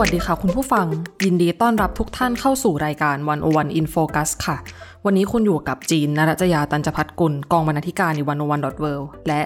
[0.00, 0.86] วัสดีค่ะคุณผู้ฟัง
[1.24, 4.56] ยินดีต้อนรับทุกท่านเข้าสู่รายการ101 In Focus ค่ะ
[5.04, 8.86] วันนี้คุณอยู่กับจีนนรัจยาตันจพัฒกุลกองบรรณาธิการในวันโอวันดอทเว
[9.28, 9.40] และ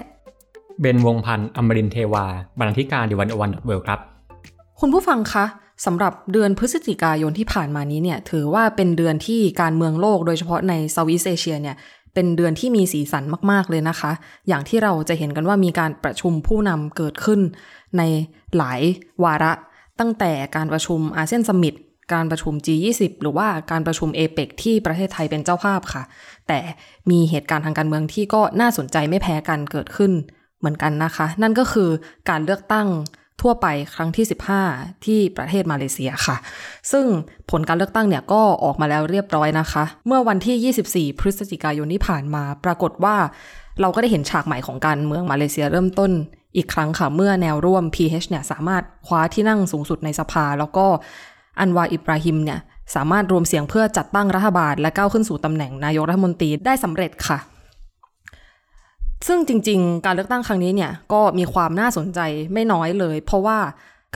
[0.79, 2.25] เบนวงพันธ์อมรินทร์เทวา
[2.59, 3.99] บรรณาธิการ The101.world ครับ
[4.79, 5.45] คุณผู้ฟังคะ
[5.85, 11.75] สำหรับเดือนพฤศจิกายนที่ผ่านมานี้เนี่ยถือว่าเป็นเดือนที่การเมืองโลกโดยเฉพาะใน Southeast Asia เนี่ย
[12.13, 14.11] เป็นเดือนที่มีสีสันมาก ๆ เลยนะคะ
[14.47, 17.39] อย่างที่เราจะเห็นกันว่ามีการประชุมผู้นำเกิดขึ้น
[17.97, 18.01] ใน
[18.57, 18.81] หลาย
[19.23, 19.51] วาระ
[19.99, 21.75] ตั้งแต่การประชุมอาเซียนสมิต
[22.13, 26.03] การประชุม G20 หรือว่าการประชุมเอเปกที่ประเทศไทยเป็นเจ้าภาพค่ะ
[26.47, 26.59] แต่
[27.09, 30.11] มีเหตุการณ์ทางการเมืองที่ก็น่าสนใจไม่แพ้กันเกิดขึ้น
[30.59, 31.89] เหมือนกันนะคะ นั่นก็คือ
[32.29, 32.87] การเลือกตั้ง
[33.41, 34.25] ทั่วไปครั้งที่
[34.65, 36.37] 15 ที่ประเทศมาเลเซียค่ะ
[36.91, 37.05] ซึ่ง
[37.51, 43.15] ผลการเลือกตั้งเนี่ยก็ออกมาแล้วเรียบร้อยนะคะ เมื่อวันที่ 24 พฤศจิกายนที่ผ่านมา ปรากฏว่า
[43.81, 46.11] เราก็ได้เห็นฉากใหม่ของการเมืองมาเลเซียเริ่มต้น
[46.55, 50.85] อีกครั้งค่ะ เมื่อแนวร่วม PH เนี่ยสามารถคว้าที่นั่งสูงสุดในสภา แล้วก็
[51.59, 52.59] อันวาอิบราฮิมเนี่ย
[52.95, 57.39] สามารถรวมเสียงเพื่อจัดตั้งรัฐบาล และก้าวขึ้นสู่ตำแหน่งนายกรัฐมนตรีได้สำเร็จค่ะ
[59.27, 62.19] ซึ่งจริง ๆ การเลือกตั้งครั้งนี้เนี่ยก็มีความน่าสนใจ
[62.53, 63.59] ไม่น้อยเลย เพราะว่า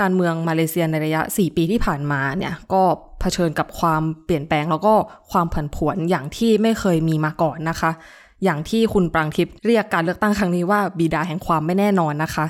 [0.02, 2.84] การเมืองมาเลเซียในระยะ 4 ปีที่ผ่านมาเนี่ยก็
[3.20, 4.94] เผชิญกับความเปลี่ยนแปลงแล้วก็
[5.32, 7.92] ความผันผวนอย่างที่ไม่เคยมีมาก่อนนะคะ
[8.46, 12.46] อย่างที่คุณปรางทิพย์เรียกการเลือกตั้งครั้งนี้ว่าบิดาแห่งความไม่แน่นอนนะคะ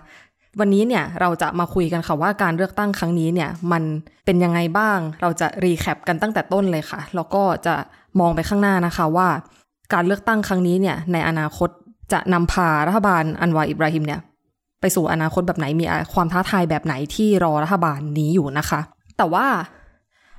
[0.59, 3.83] วันนี้เนี่ยเราจะมาคุยกันค่ะว่าการเลือกตั้งครั้งนี้เนี่ยมัน
[4.25, 7.75] เป็นยังไงบ้าง เราจะรีแคปกันตั้งแต่ต้นเลยค่ะ แล้วก็จะ
[8.19, 9.27] มองไปข้างหน้านะคะว่า
[9.93, 11.69] การเลือกตั้งครั้งนี้เนี่ยในอนาคต
[12.13, 14.20] จะนำพารัฐบาลอันวาอิบราฮิมเนี่ย
[14.81, 18.80] ไปสู่อนาคตแบบไหนมีความท้าทายแบบไหนที่รอรัฐบาลนี้อยู่นะคะ
[19.17, 19.45] แต่ว่า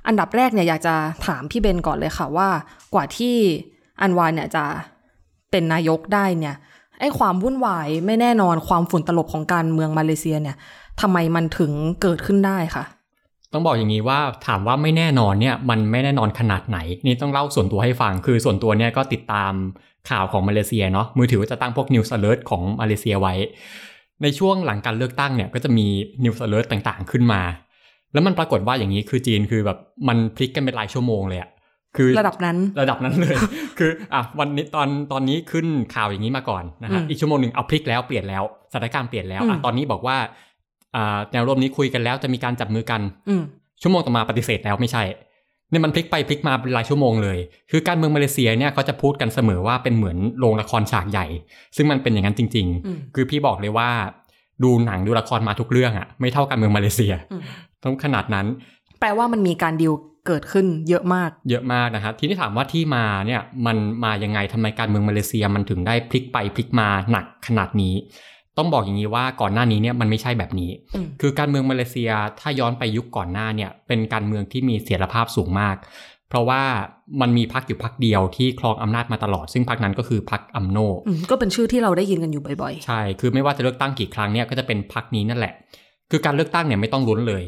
[0.07, 0.95] อันดับแรกเนี่ยอยากจะ
[1.25, 2.49] ถามพี่เบนก่อนเลยค่ะว่า
[2.93, 3.35] กว่าที่
[4.01, 4.63] อันวาเนี่ยจะ
[5.51, 6.55] เป็นนายกได้เนี่ย
[6.99, 10.55] ไอ้ความวุ่นวายไม่แน่นอนความฝุ่นตลบของการเมืองมาเลเซียเนี่ย
[11.01, 11.71] ทำไมมันถึง
[12.01, 12.83] เกิดขึ้นได้คะ
[13.53, 19.53] ต้องบอกอย่างนี้ว่าถามว่าไม่แน่นอนเนี่ยมันไม่แน่นอนขนาดไหน นี่ต้องเล่าส่วนตัวให้ฟังคือส่วนตัวเนี่ยก็ติดตาม
[20.09, 23.33] ข่าวของมาเลเซียเนาะมือถือจะตั้งพวก News Alert ของมาเลเซียไว้
[24.21, 25.87] ในช่วงหลังการเลือกตั้งเนี่ยก็จะมี
[26.23, 27.41] News Alert ต่างๆ ขึ้นมา
[28.13, 29.77] แล้วมันปรากฏว่าอย่างนี้คือจีนคือแบบ
[30.07, 31.49] มันพลิกกันเป็นรายชั่วโมงเลยอะ
[31.97, 33.35] คือระดับนั้นระดับนั้นเลย
[33.79, 35.65] คืออะวันนี้ตอนตอนนี้ขึ้น
[35.95, 40.17] ข่าวอย่างนี้มาก่อนนะฮะอีกชั่วโมงหนึ่งเอาพลิกแล้วเปลี่ยนแล้วสถานการณ์เปลี่ยนแล้วอะตอนนี้บอกว่า
[40.95, 43.01] อ่าแนวร่วมนี้คุยกันแล้วจะมีการจับมือกัน
[43.81, 45.03] ชั่วโมงต่อมาปฏิเสธแล้วไม่ใช่
[45.69, 47.37] เนี่ยมันพลิกไปพลิกมาเป็นรายชั่วโมงเลย
[47.71, 51.25] คือการเมืองมาเลเซียเนี่ยเขาจะพูดกันเสมอว่าเป็นเหมือนโรงละครฉากใหญ่
[51.75, 53.89] ซึ่งมันเป็นอย่างนั้นจริง ๆ คือพี่บอกเลยว่า
[54.63, 57.13] ดูหนังดูละครมาทุกเรื่องอะไม่เท่าการเมืองมาเลเซีย
[57.83, 58.45] ต้องขนาดนั้น
[58.99, 59.93] แปลว่ามันมีการดิว
[60.27, 67.95] เกิดขึ้นเยอะมาก เยอะมากนะครับทีนี้ถามว่าที่มาเนี่ยมันมายังไงทำไมการเมืองมาเลเซียมันถึงได้พลิกไปพลิกมาหนักขนาดนี้
[68.57, 70.71] ต้องบอกอย่างนี้ว่าก่อนหน้านี้เนี่ยมันไม่ใช่แบบนี้
[71.21, 75.75] คือการเมืองมาเลเซียถ้าย้อนไปยุคก่อนหน้าเนี่ยเป็นการเมืองที่มีเสถียรภาพสูงมาก
[76.29, 76.61] เพราะว่า
[77.21, 80.77] มันมีพรรคอยู่พรรคเดียวที่ครองอำนาจมาตลอด ซึ่งพรรคนั้นก็คือพรรคอัมโน
[81.31, 85.53] ก็เป็นชื่อที่เราได้ยินกันอยู่บ่อยๆ ใช่คือไม่ว่าจะเลือกตั้งกี่ครั้งเนี่ยก็จะเป็นพรรคนี้นั่นแหละ
[86.11, 87.43] คือการเลือกตั้งเนี่ยไม่ต้องลุ้นเลย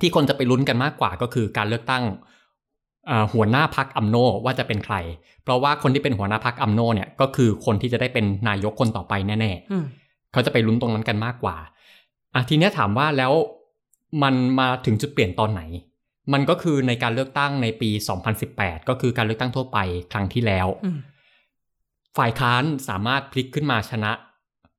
[0.00, 2.04] ที่คนจะไปลุ้นกันมากกว่าก็คือการเลือกตั้ง
[3.32, 4.96] หัวหน้าพักอัมโนว่าจะเป็นใคร
[5.42, 11.56] เพราะว่าคนที่เป็นหัวหน้าพักอัมโนเนี่ยก็คือคนที่จะได้เป็นนายกคนต่อไปแน่ๆเขาจะไปลุ้นตรงนั้นกันมากกว่า
[12.34, 13.32] อะทีนี้ถามว่าแล้ว
[14.22, 15.62] มันมาถึงจุดเปลี่ยนตอนไหน
[16.32, 17.90] มันก็คือในการเลือกตั้งในปี
[18.38, 19.78] 2018 ก็คือการเลือกตั้งทั่วไป
[20.12, 20.66] ครั้งที่แล้ว
[22.18, 24.12] ฝ่ายค้านสามารถพลิกขึ้นมาชนะ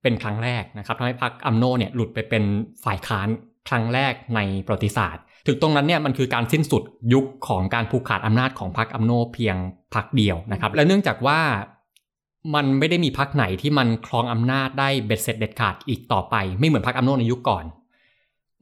[0.02, 2.44] เป็นครั้งแรกนะครับทำให้พรรคอัมโนเนี่ยหลุดไปเป็น
[2.86, 3.28] ฝ่ายค้าน
[3.70, 6.84] ครั้งแรกในประวัติศาสตร์ ถึงตรงนั้นเนี่ยมันคือการสิ้นสุด
[7.14, 9.56] ยุคของการผูกขาดอำนาจของพรรคอัมโนเพียง
[9.96, 11.40] พรรคเดียวนะครับ และเนื่องจากว่า
[12.56, 17.66] มันไม่ได้มีพรรคไหนที่มันครองอำนาจได้เบ็ดเสร็จเด็ดขาดอีกต่อไป ไม่เหมือนพรรคอัมโนในยุคก่อน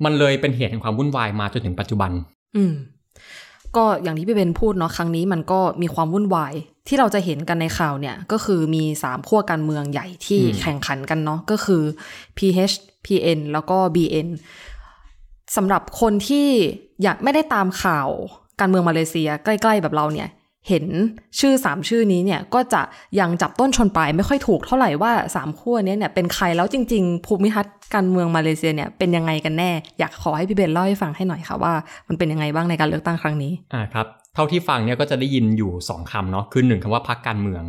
[0.04, 2.12] มันเลยเป็นเหตุแห่งความวุ่นวายมาจนถึงปัจจุบัน
[2.56, 2.74] อืม
[3.78, 6.54] ก็อย่างที่พี่เบนพูดเนาะครั้งนี้มันก็มีความวุ่นวาย
[6.88, 11.82] ที่เราจะเห็นกันในข่าวเนี่ย ก็คือมีสามขั้วการเมืองใหญ่ที่แข่งขันกันเนาะก็คือ
[12.38, 12.76] PH
[13.06, 14.28] PN แล้วก็ BN
[15.56, 16.48] สำหรับคนที่
[17.04, 18.10] อยากไม่ได้ตามข่าว
[18.60, 20.30] การเมืองมาเลเซียใกล้ ๆ แบบเราเนี่ย
[20.68, 20.86] เห็น
[21.40, 22.82] ชื่อสามชื่อนี้เนี่ยก็จะ
[23.20, 31.74] ยังจับต้นชนปลายไม่ค่อยถูกเท่าไหร่ว่าสามขั้วนี้เนี่ยเป็นใครแล้วจริง ๆ ภูมิทัศน์การเมืองมาเลเซียเนี่ยเป็นยังไงกันแน่ อยากขอให้พี่เบนเล่าให้ฟังให้หน่อยค่ะว่า
[32.08, 34.06] มันเป็นยังไงบ้างในการเลือกตั้งครั้งนี้อ่าครับ
[34.36, 37.64] เท่าที่ฟังเนี่ยก็จะได้ยินอยู่สองคำเนาะคือหนึ่งคำว่าพักการเมือง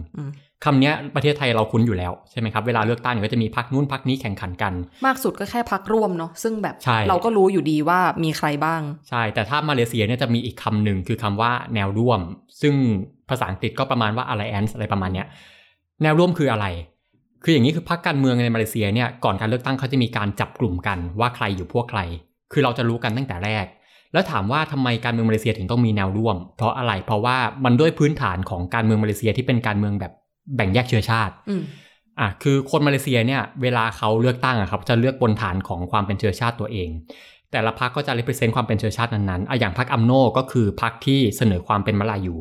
[0.64, 4.72] คำนี้ประเทศไทยเราคุ้นอยู่แล้วใช่ไหมครับ เวลาเลือกตั้งเนี่ยก็จะมีพักนู้นพักนี้แข่งขันกัน
[5.06, 6.74] มากสุดก็แค่พักร่วมเนาะซึ่งแบบ
[7.08, 12.20] เราก็รู้อยู่ดีว่ามีใครบ้าง ใช่ แต่ถ้ามาเลเซียเนี่ยจะมีอีกคำหนึ่งคือคำว่าแนวร่วม
[12.60, 12.74] ซึ่ง
[13.28, 15.26] ภาษาอังกฤษก็ประมาณว่า alliance อะไรประมาณเนี้ย
[16.02, 16.66] แนวร่วมคืออะไร
[17.44, 22.00] คืออย่างนี้คือพรรคการเมืองในมาเลเซียเนี่ยก่อนการเลือกตั้งเขาจะมีการจับกลุ่มกันว่าใครอยู่พวกใคร
[22.52, 23.66] คือเราจะรู้กันตั้งแต่แรก
[24.12, 30.12] แล้วถามว่าทำไมการเมืองมาเลเซียถึงต้องมีแนวร่วม เพราะอะไรเพราะว่ามันด้วยพื้นฐานของการเมืองมาเลเซียที่เป็นการเมืองแบบ
[30.56, 31.34] แบ่งแยกเชื้อชาติ
[32.20, 36.88] อะคือคนมาเลเซียเนี่ยเวลาเขาเลือกตั้งอะครับจะเลือกบนฐานของความเป็นเชื้อชาติตัวเอง
[37.52, 42.36] แต่ละพรรคก็จะ represent ความเป็นเชื้อชาตินั้นๆอะอย่างพรรคอัมโนก็คือพรรคที่เสนอความเป็นมลายู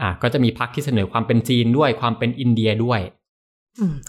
[0.00, 3.00] อะก็จะมีพรรคที่เสนอความเป็นจีนด้วยความเป็นอินเดียด้วย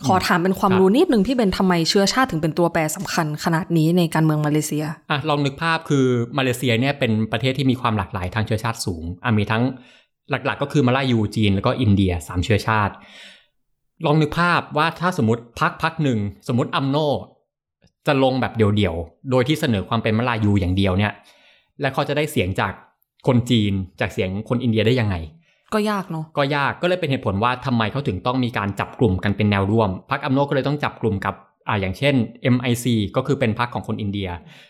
[0.06, 6.06] ขอถามเป็นความรู้นิดนึงพี่เบนทำไมเชื้อชาติถึงเป็นตัวแปรสำคัญขนาดนี้ในการเมืองมาเลเซียอะลองนึกภาพคือ
[6.38, 9.63] มาเลเซียเนี่ยเป็นประเทศที่มีความหลากหลายทางเชื้อชาติสูงอะมีทั้ง
[10.29, 12.94] หลักๆ ก็คือมาลายูจีน แล้วก็อินเดียสามเชื้อชาติ
[14.06, 16.97] ลองนึกภาพว่าถ้าสมมติพักพักหนึ่งสมมติอัมโน
[18.07, 21.13] จะลงแบบเดี่ยวๆ โดยที่เสนอความเป็นมลายูอย่างเดียวเนี่ย
[21.81, 22.74] และเขาจะได้เสียงจาก
[23.27, 25.15] คนจีนจากเสียงคนอินเดียได้ยังไง
[25.74, 31.35] ก็ยากเนาะก็ยากก็เลยเป็นเหตุผลว่าทำไมเขาถึงต้องมีการจับกลุ่มกันเป็นแนวร่วมพักอัมโนก็เลยต้องจับกลุ่มกับ
[31.68, 32.16] อ่าอย่างเช่น
[32.56, 32.86] MIC
[33.16, 34.30] ก็คือเป็นพรรคของคนอินเดีย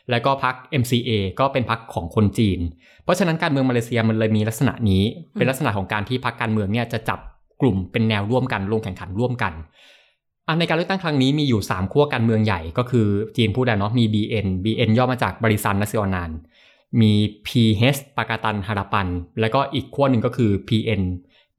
[0.10, 2.60] แล้วก็พรรค MCA ก็เป็นพรรคของคนจีน
[3.04, 5.04] เพราะฉะนั้นการเมืองมาเลเซียมันเลยมีลักษณะนี้
[5.38, 7.20] เป็นลักษณะของการที่พรรคการเมืองเนี่ยจะจับ
[7.62, 9.54] กลุ่มเป็นแนวร่วมกันลงแข่งขันร่วมกัน
[10.48, 13.08] อันในการเลือกตั้งครั้งนี้มีอยู่ 3ขั้วการเมืองใหญ่ก็คือ
[13.38, 16.32] จีนพูดได้เนาะมี BN BN ย่อมาจาก Barisan Nasional
[17.02, 17.12] มี
[17.48, 19.08] PH Pakatan Harapan
[19.40, 21.02] แล้วก็อีกขั้วหนึ่งก็คือ PN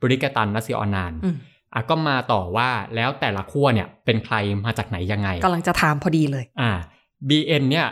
[0.02, 1.12] Perikatan Nasional
[1.78, 4.34] อะก็มาต่อว่าแล้วแต่ละขั้วเนี่ยเป็นใคร
[4.64, 6.70] มาจากไหนยังไงกำลังจะถามพอดีเลยอ่า
[7.28, 7.86] BN เนี่ย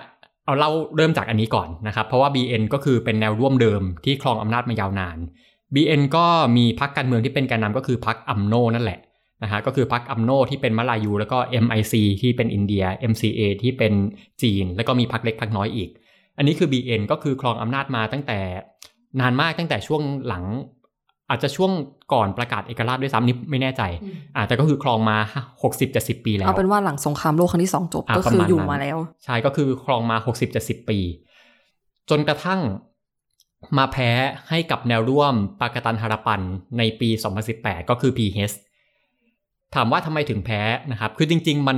[0.45, 5.19] เอาเล่าเริ่มจากอันนี้ก่อนนะครับ เพราะว่า BN ก็คือเป็นแนวร่วมเดิมที่ครองอำนาจมายาวนาน
[5.75, 9.01] BN ก็มีพรรคการเมืองที่เป็นแกนนำก็คือพรรคอัมโนนั่นแหละ
[9.43, 13.93] นะฮะก็คือพรรคอัมโนที่เป็นมาลายู แล้วก็ MIC ที่เป็นอินเดีย MCA ที่เป็น
[14.43, 15.91] จีน แล้วก็มีพรรคเล็กพรรคน้อยอีก
[16.37, 18.39] อันนี้คือ BN ก็คือครองอำนาจมาตั้งแต่
[19.21, 20.45] นานมากตั้งแต่ช่วงหลัง
[21.31, 21.71] อาจจะช่วง
[22.13, 23.83] ก่อนประกาศเอกราชด้วยซ้ำนี่ไม่แน่ใจ
[24.37, 25.17] อ่าแต่ก็คือครองมา
[25.73, 30.17] 60-70 ปีแล้ว เอาเป็นว่าหลังสงครามโลกครั้งที่สองจบ ก็คืออยู่มาแล้ว ใช่ก็คือครองมา
[30.53, 30.99] 60-70 ปี
[32.11, 32.61] จนกระทั่ง
[33.79, 34.11] มาแพ้
[34.49, 36.41] ให้กับแนวร่วมปากตันฮาราปัน
[36.79, 37.09] ในปี
[37.51, 38.57] 2018 ก็คือ PH
[39.75, 41.77] ถามว่าทำไมถึงแพ้นะครับ คือจริง ๆ มัน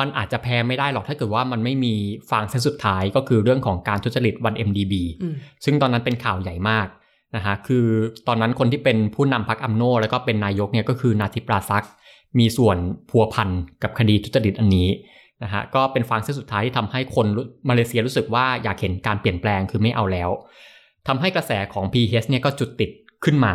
[0.00, 1.94] มันอาจจะแพ้ไม่ได้หรอกถ้าเกิดว่ามันไม่มี
[2.30, 4.94] ฟังเส้นสุดท้ายก็คือเรื่องของการทุจริตวัน MDB
[5.64, 6.86] ซึ่งตอนนั้นเป็นข่าวใหญ่มาก
[7.36, 7.86] นะฮะคือ
[8.26, 11.84] ตอนนั้นคนที่เป็นผู้นำพรรคอัมโน แล้วก็เป็นนายกเนี่ยก็คือนาทิปราซัก
[12.38, 12.76] มีส่วน
[13.10, 13.48] พัวพัน
[13.82, 14.88] กับคดีทุจริตอันนี้
[15.42, 17.26] นะฮะก็เป็นฟังเส้นสุดท้ายที่ทำให้คน
[17.68, 20.30] มาเลเซียรู้สึกว่าอยากเห็นการเปลี่ยนแปลงคือไม่เอาแล้ว
[21.06, 22.90] ทำให้กระแสของ PH เนี่ยก็จุดติด
[23.24, 23.54] ขึ้นมา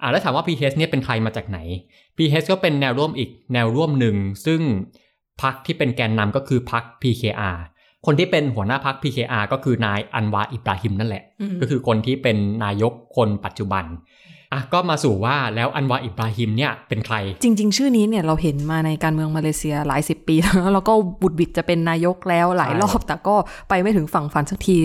[0.00, 1.58] อ่าแล้วถามว่า PH เนี่ยเป็นใครมาจากไหน
[2.16, 4.16] PH ก็เป็นแนวร่วมอีกแนวร่วมหนึ่ง
[4.46, 4.60] ซึ่ง
[5.42, 7.56] พรรคที่เป็นแกนนำก็คือพรรค PKR
[8.06, 11.24] คนที่เป็นหัวหน้าพรรค PKR ก็คือนายอันวาอิบราฮิมนั่นแหละ
[11.60, 13.84] ก็คือคนที่เป็นนายกคนปัจจุบัน
[14.52, 20.92] อะก็มาสู่ว่าแล้วอันวาอิบราฮิมเนี่ยเป็นใคร จริง ๆ ชื่อนี้เนี่ยเราเห็นมาในการเมืองมาเลเซียหลายสิบปีแล้วแล้วก็
[21.22, 23.34] บุดบิดจะเป็นนายกแล้วหลายรอบ แต่ก็
[23.68, 24.76] ไปไม่ถึงฝั่งฝันสักที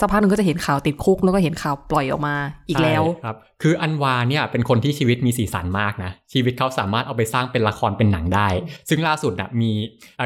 [0.00, 2.34] สักพักหนึ่งก็จะเห็นข่าวติดคุกแล้วก็เห็นข่าวปล่อยออกมา
[2.68, 8.48] อีกแล้วครับคืออันวาเนี่ยเป็นคนที่ชีวิตมีสีสันมากนะชีวิตเขาสามารถเอาไปสร้างเป็นละครเป็นหนังได้
[8.88, 9.70] ซึ่งล่าสุดนะมี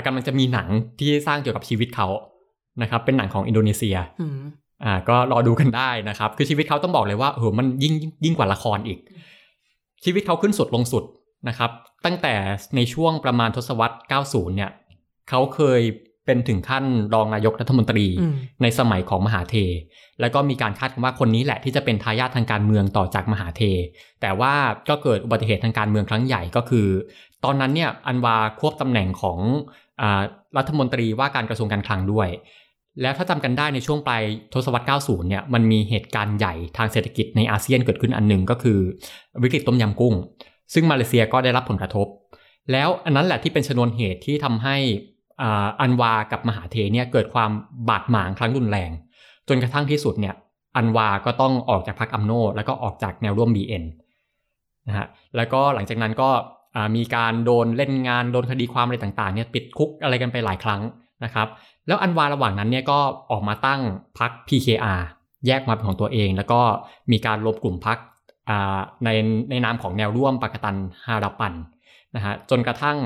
[0.06, 0.68] กำลังจะมีหนัง
[0.98, 2.08] ที่สร้างเกี่ยวกับชีวิตเขา
[2.82, 3.96] นะครับเป็นหนังของอินโดนีเซีย
[4.84, 8.98] อ่าก็รอดูกันได้นะครับ คือชีวิตเขาต้องบอกเลยว่าโอ้โหมันยิ่งยิ่งกว่าละครอีก
[10.04, 11.04] ชีวิตเขาขึ้นสุดลงสุด
[11.48, 11.70] นะครับ
[12.04, 12.34] ตั้งแต่
[12.76, 14.70] ในช่วงประมาณทศวรรษ 90 เนี่ย
[15.28, 15.80] เขาเคย
[16.26, 18.06] เป็นถึงขั้นรองนายกรัฐมนตรี
[18.62, 19.56] ในสมัยของมหาเท
[20.20, 23.62] แล้วก็มีการคาดกันว่าคนนี้แหละที่จะเป็นทายาททางการเมืองต่อจากมหาเท
[24.20, 24.54] แต่ว่า
[24.88, 26.86] ก็เกิดอุบัติเหตุทางการเมืองครั้งใหญ่ก็คือ
[27.44, 29.38] ตอนนั้นเนี่ยอันวาควบตำแหน่งของ
[30.00, 30.02] อ
[30.58, 32.28] รัฐมนตรีว่าการกระทรวงการคลังด้วย
[33.02, 34.22] แล้วถ้าจำกันได้ในช่วงปลาย
[34.54, 38.78] ทศวรรษ 90 เนี่ยมันมีเหตุการณ์ใหญ่ทางเศรษฐกิจในอาเซียนเกิดขึ้นอันหนึ่งก็คือ
[39.42, 40.14] วิกฤตต้มยำกุ้ง
[40.74, 42.06] ซึ่งมาเลเซียก็ได้รับผลกระทบ
[42.72, 44.76] แล้วอันนั้นแหละที่เป็นชนวนเหตุที่ทำให้
[45.80, 47.50] อันวากับมหาเทเนี่ยเกิดความ
[47.88, 48.90] บาดหมางครั้งรุนแรง
[49.48, 50.34] จนกระทั่งที่สุดเนี่ย
[50.76, 53.84] อันวาก็ต้องออกจากพรรคอัมโนแล้วก็ออกจากแนวร่วม BN
[54.88, 56.30] นะฮะแล้วก็หลังจากนั้นก็
[56.96, 60.80] มีการโดนเล่นงานโดนคดีความอะไรต่างๆเนี่ยปิดคุกอะไรกันไปหลายครั้ง
[61.24, 61.48] นะครับ
[61.86, 62.98] แล้วอันวาระหว่างนั้นเนี่ยก็
[63.30, 63.80] ออกมาตั้ง
[64.18, 65.02] พัก PKR
[65.46, 66.60] แยกมาเป็นของตัวเอง แล้วก็
[67.12, 67.98] มีการรวมกลุ่มพัก
[69.04, 69.08] ใน
[69.50, 70.76] ในนามของแนวร่วมปากตัน
[71.06, 71.54] ฮาราปัน
[72.16, 72.98] นะฮะจนกระทั่ง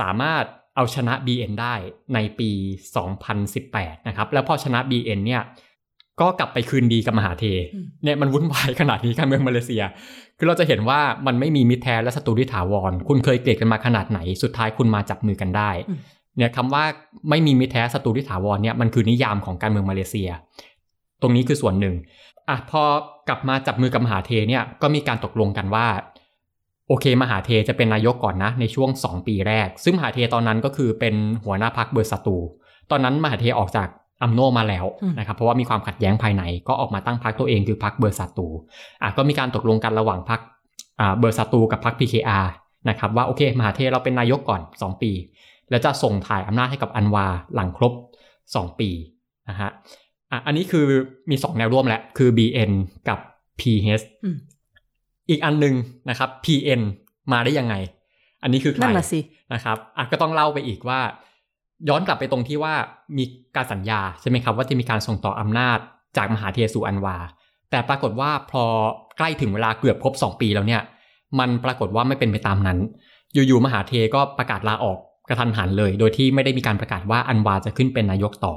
[0.00, 0.44] สามารถ
[0.76, 1.74] เอาชนะ BN ได้
[2.14, 2.50] ในปี
[3.28, 5.42] 2018 นะครับ แล้วพอชนะ BN เนี่ย
[6.20, 7.44] ก็กลับไปคืนดีกับมหาเท
[8.04, 9.82] เนี่ยมันวุ่นวายขนาดนี้การเมืองมาเลเซีย
[10.38, 15.70] คือเราจะเห็นว่ามันไม่มีมิตรแท้และศัตรูที่ถาวร คุณเคยเกลียดกันมาขนาดไหน สุดท้ายคุณมาจับมือกันได้
[16.38, 16.84] เนี่ยคำว่า
[17.30, 20.30] ไม่มีมิตรแท้ศัตรูที่ถาวรเนี่ยมันคือนิยามของการเมืองมาเลเซีย
[21.22, 21.94] ตรงนี้คือส่วนหนึ่ง
[22.48, 22.82] อะพอ
[23.28, 25.86] กลับมาจับมือกับมหาเธร์เนี่ยก็มีการตกลงกันว่า
[26.88, 31.14] โอเคมหาเธร์จะเป็นนายกก่อนนะ ในช่วง 2 ปีแรก ซึ่งมหาเธร์ตอนนั้นก็คือเป็น
[31.44, 32.36] หัวหน้าพรรคเบอร์ซาตู
[32.90, 33.88] ตอนนั้นมหาเธร์ออกจาก
[34.22, 34.86] อัมโนมาแล้ว
[35.18, 38.46] นะครับเพราะว่ามีความขัดแย้งภายในก็ออกมาตั้งพรรคตัวเองคือพรรคเบอร์ซาตู
[39.02, 40.40] อะก็มีการตกลงกันระหว่างพัก
[41.00, 42.46] อ่าเบอร์สตูกับพัก PKR
[42.88, 45.12] นะครับว่าโอเค มหาเทเราเป็นนายกก่อน 2 ปี
[45.70, 47.92] แล้วจะส่งถ่ายอำนาจให้กับอันวาหลังครบ
[48.36, 48.90] 2 ปี
[49.48, 49.70] นะฮะ
[50.30, 50.84] อะอันนี้คือ
[51.30, 52.72] มี 2 แนวร่วมแหละ คือ BN
[53.08, 53.18] กับ
[53.60, 54.04] PH
[55.30, 55.74] อีกอันหนึ่ง
[56.10, 56.80] นะครับ PN
[57.32, 57.74] มาได้ยังไง
[58.42, 59.20] อันนี้คือใครนั่นละสิ
[59.54, 61.00] นะครับอะก็ต้องเล่าไปอีกว่า
[61.88, 62.74] ย้อนกลับไปตรงที่ว่า
[63.16, 63.24] มี
[63.56, 65.78] การสัญญาใช่ไหมครับว่าจะมีการส่งต่ออำนาจ
[66.16, 67.16] จากมหาเทสู่อันวา
[67.70, 68.64] แต่ปรากฏว่าพอ
[69.16, 70.82] ใกล้ถึงเวลาเกือบครบ 2 ปีแล้วเนี่ย
[71.38, 72.78] มันปรากฏว่าไม่เป็นไปตามนั้น
[73.32, 74.98] อยู่ๆมหาเธร์ก็ประกาศลาออก
[75.28, 78.54] กระทันหันเลย โดยที่ไม่ได้มีการประกาศว่าอันวาร์จะขึ้นเป็นนายกต่อ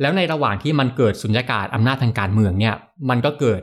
[0.00, 2.74] แล้วในระหว่างที่มันเกิดสุญญากาศอำนาจทางการเมืองเนี่ย
[3.10, 3.60] มันก็เกิด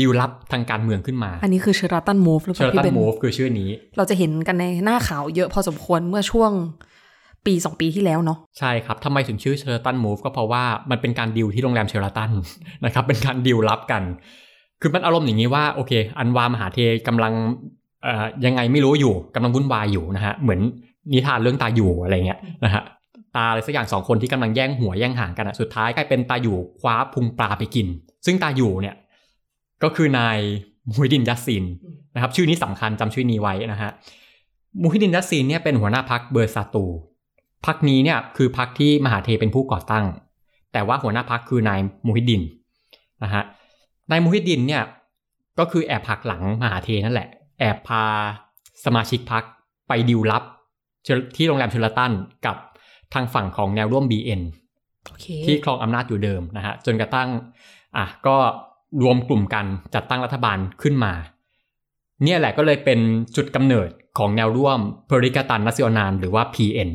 [0.00, 6.52] ดีลลับทางการเมืองขึ้นมา อันนี้คือ Sheraton Move หรือเปล่าเชอร์ตันมูฟคือชื่อนี้ เราจะเห็นกันในหน้าข่าวเยอะพอสมควรเมื่อช่วง
[7.46, 12.30] ปีสองปีที่แล้วเนาะใช่ครับทำไมถึงชื่อ Sheraton Move ก็เพราะว่ามันเป็นการดีลที่โรงแรมเชอราตัน
[12.84, 14.02] นะครับ เป็นการดีลลับกัน
[14.80, 16.78] คือมันอารมณ์อย่างนี้ว่าโอเค อันวาร์มหาเธร์
[17.08, 17.32] กำลัง
[18.04, 20.60] เอ่อยังไงไม่รู้อยู่กำลังวุ่นวายอยู่นะฮะเหมือน
[21.12, 22.82] นิทานเรื่องตาอยู่อะไรเงี้ยนะฮะ
[23.36, 27.86] ตาอะไรสักอย่างสองคนที่กำลังแย่งหัวแย่งหางกันอะสุดท้ายกลายเป็นตาอยู่คว้าพุงปลาไปกิน
[28.26, 28.96] ซึ่งตาอยู่เนี่ย
[29.82, 30.38] ก็คือนาย
[30.88, 31.64] มูฮิดินยัสซิน
[32.14, 33.90] นะครับชื่อนี้สำคัญจำชื่อนี้ไว้นะฮะ
[34.82, 36.84] มูฮิดินยัสซินเนี่ยเป็นหัวหน้าพรรคเบอร์ซาตู
[37.66, 40.04] พักนี้เนี่ยคือพักที่มหาเทเป็นผู้ก่อตั้ง
[40.72, 42.42] แต่ว่าหัวหน้าพักคือนายมูฮิดิน
[43.22, 43.42] นะฮะ
[44.10, 44.82] นายมูฮิดินเนี่ย
[45.58, 47.28] ก็คือแอบผักหลังมหาเทนั่นแหละ
[47.60, 48.04] แอบพา
[48.84, 49.44] สมาชิกพัก
[49.88, 50.42] ไปดิวลับ
[51.36, 52.12] ที่โรงแรมเชลตัน
[52.46, 52.56] กับ
[53.14, 54.42] ทางฝั่งของแนวร่วม BN
[55.46, 57.28] ที่ครองอำนาจอยู่เดิมนะฮะจนกระทั่ง
[57.96, 58.36] อะก็
[59.02, 61.12] รวมกลุ่มกันจัดตั้งรัฐบาลขึ้นมา
[62.24, 62.98] เนี่ยแหละก็เลยเป็น
[63.36, 63.88] จุดกำเนิด
[64.18, 66.90] ของแนวร่วมเพริกาตันนัซิโอนานหรือว่า PN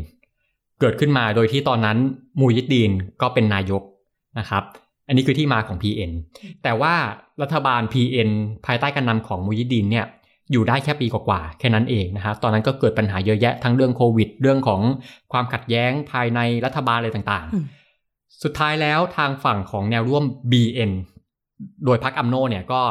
[0.80, 1.98] เกิดขึ้นมาโดยที่ตอนนั้น
[2.40, 2.92] มูยิดดีน
[3.22, 3.84] ก็เป็นนายก
[4.40, 4.64] นะครับ
[5.08, 6.12] อันนี้คือที่มาของ PN
[6.64, 6.94] แต่ว่า
[7.42, 8.30] รัฐบาล PN
[8.66, 10.06] ภายใต้การนำของมูยิดดีนเนี่ย
[10.52, 14.82] อยู่ได้แค่ปีกว่าๆแค่นั้นเองนะครับตอนนั้นก็เกิดปัญหาเยอะแยะทั้งเรื่องโควิด เรื่องของ
[15.32, 20.92] ความขัดแย้งภายในรัฐบาลอะไรต่างๆ สุดท้ายแล้วทางฝั่งของแนวร่วม BN
[21.86, 22.82] โดยพรรคอัมโนเนี่ยก็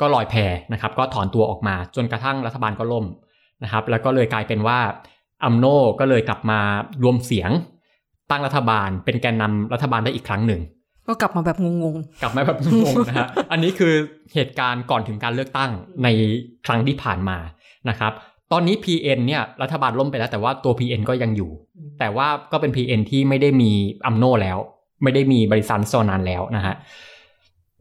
[0.00, 0.34] ก็ลอยแพ
[0.72, 3.06] นะครับก็ถอนตัวออกมา จนกระทั่งรัฐบาลก็ล่ม
[3.64, 4.78] นะครับ แล้วก็เลยกลายเป็นว่า
[5.44, 5.66] อัมโน
[6.00, 6.60] ก็เลยกลับมา
[7.02, 7.50] รวมเสียง
[8.30, 10.60] ตั้งรัฐบาลเป็นแกนนำรัฐบาลได้อีกครั้งหนึ่ง
[11.08, 13.92] ก็กลับมาแบบงงๆ กลับมาแบบงงๆนะฮะ อันนี้คือ
[14.34, 15.70] เหตุการณ์ก่อนถึงการเลือกตั้ง
[16.04, 16.08] ใน
[16.66, 17.38] ครั้งที่ผ่านมา
[17.88, 18.12] นะครับ
[18.52, 21.50] ตอนนี้ PN เนี่ยรัฐบาลล่มไปแล้วแต่ว่าตัว PN ก็ยังอยู่
[21.98, 23.70] แต่ว่าก็เป็น PN ที่ไม่ได้มี
[24.06, 24.58] อัมโนแล้ว
[25.02, 26.74] ไม่ได้มีบริษัทโซนานแล้วนะฮะ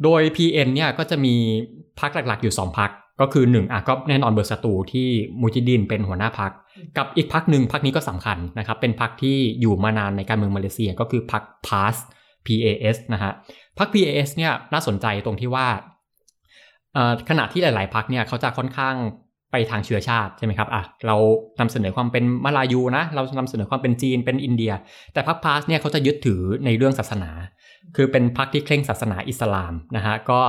[0.03, 1.35] โดย PN เนี่ยก็จะมี
[1.99, 2.89] พักหลักๆอยู่ 2พัก
[3.21, 5.07] ก็คือ1อะก็แน่นอนเบอร์สตูที่
[5.41, 6.51] มูจิดินเป็นหัวหน้าพัก
[6.97, 11.95] กับอีกพักหนึ่งพักนี้ก็สำคัญนะครับเป็นพักที่อยู่มานานในการเมืองมาเลเซียก็คือพัก PAS
[12.45, 13.31] PAS นะฮะ
[13.77, 15.67] พัก PAS เนี่ยน่าสนใจตรงที่ว่า
[17.29, 18.95] ขณะที่หลาย ๆพักเนี่ยเขาจะค่อนข้าง
[19.51, 21.15] ไปทางเชื้อชาติใช่ไหมครับอะเรา
[21.59, 24.71] นำเสนอความเป็นมาลายูนะ เรานำเสนอความเป็นจีนเป็นอินเดีย
[25.13, 27.31] แต่พรรค PAS เนี่ยเขาจะยึดถือในเรื่องศาสนา
[27.95, 30.39] คือเป็นพรรคที่เคร่งศาสนาอิสลามนะฮะก็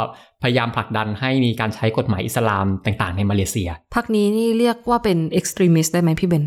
[0.42, 6.44] พยายามผลักดันให้มีการใช้กฎหมายอิสลามต่างๆ ในมาเลเซียพรรคนี้นี่เรียกว่าเป็น extremist ได้ไหมพี่เบน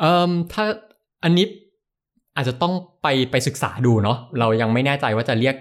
[0.00, 0.64] เอ่อถ้า
[1.24, 1.46] อันนี้
[2.36, 2.72] อาจจะต้อง
[3.02, 5.56] ไปไปศึกษาดูเนาะเรายังไม่แน่ใจว่าจะเรียก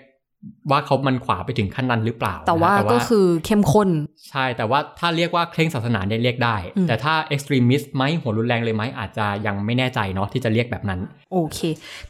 [0.71, 3.89] ว่าเขามันขวาไปถึงขั้นนั้นหรือเปล่า แต่ว่าก็คือเข้มข้น
[4.29, 6.55] ใช่แต่ว่าถ้าเรียกว่าเคร่งศาสนาเนี่ยเรียกได้
[6.87, 10.99] แต่ถ้า extremist ไหมหัวรุนแรงเลยไหมอาจจะยังไม่แน่ใจเนาะที่จะเรียกแบบนั้น
[11.31, 11.59] โอเค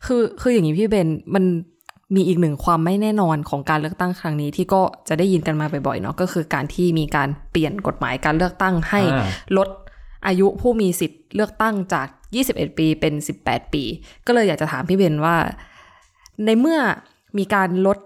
[0.05, 1.45] คือคืออย่างนี้พี่เบนมัน
[2.15, 9.01] มีอีกหนึ่งความไม่แน่นอนของการเลือกตั้งครั้งนี้ที่ก็จะได้ยินกันมาบ่อยๆเนาะก็คือการที่มีการเปลี่ยนกฎหมายการเลือกตั้งให้
[9.57, 9.69] ลด
[10.27, 12.07] อายุผู้มีสิทธิ์เลือกตั้งจาก
[12.41, 13.13] 21 ปีเป็น
[13.43, 13.83] 18 ปี
[14.25, 15.35] ก็เลยอยากจะถามพี่เบนว่า
[16.45, 16.79] ในเมื่อ
[17.37, 17.97] มีการลด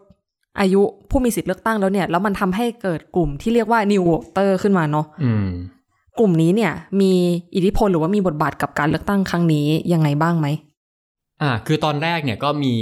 [0.60, 5.05] อายุผู้มีสิทธิ์เลือกตั้งแล้วเนี่ย แล้วมันทำให้เกิดกลุ่มที่เรียกว่า new voter ขึ้นมาเนาะ
[6.19, 7.13] กลุ่มนี้เนี่ย มี
[7.55, 10.48] อิทธิพลหรือว่ามีบทบาทกับการเลือกตั้งครั้งนี้ยังไงบ้างไหม
[11.41, 12.74] อ่าคือตอนแรกเนี่ยก็มี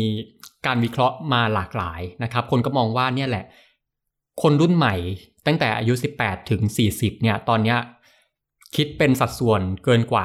[0.66, 3.46] การวิเคราะห์มาหลากหลายนะครับ คนก็มองว่าเนี่ยแหละ
[4.42, 4.96] คนรุ่นใหม่
[5.48, 6.62] ตั้งแต่อายุ 18 ถึง
[6.92, 7.78] 40 เนี่ย ตอนเนี้ย
[8.76, 10.24] คิดเป็นสัดส่วนเกินกว่า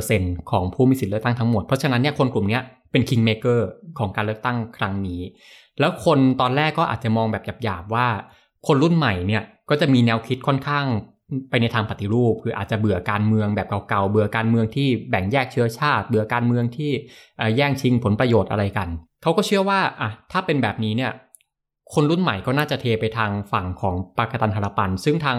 [0.00, 5.20] 50%ของผู้มีสิทธิเลือกตั้งทั้งหมด เพราะฉะนั้นเนี่ยคนกลุ่มนี้เป็น kingmaker ของการเลือกตั้งครั้งนี้
[5.80, 8.06] แล้วคนตอนแรกก็อาจจะมองแบบหยาบๆว่า
[8.66, 10.86] คนรุ่นใหม่เนี่ยก็จะมีแนวคิดค่อนข้าง
[11.50, 16.90] ไปในทางปฏิรูป คืออาจจะเบื่อการเมืองแบบเก่าๆ เบื่อการเมืองที่แบ่งแยกเชื้อชาติ เบื่อการเมืองที่
[17.56, 18.88] แย่งชิงผลประโยชน์อะไรกัน
[19.22, 21.12] เขาก็เชื่อว่าอะถ้าเป็นแบบนี้เนี่ย
[21.94, 25.38] คนรุ่นใหม่ก็น่าจะเทไปทางฝั่งของปากาตันฮาราปัน ซึ่งทาง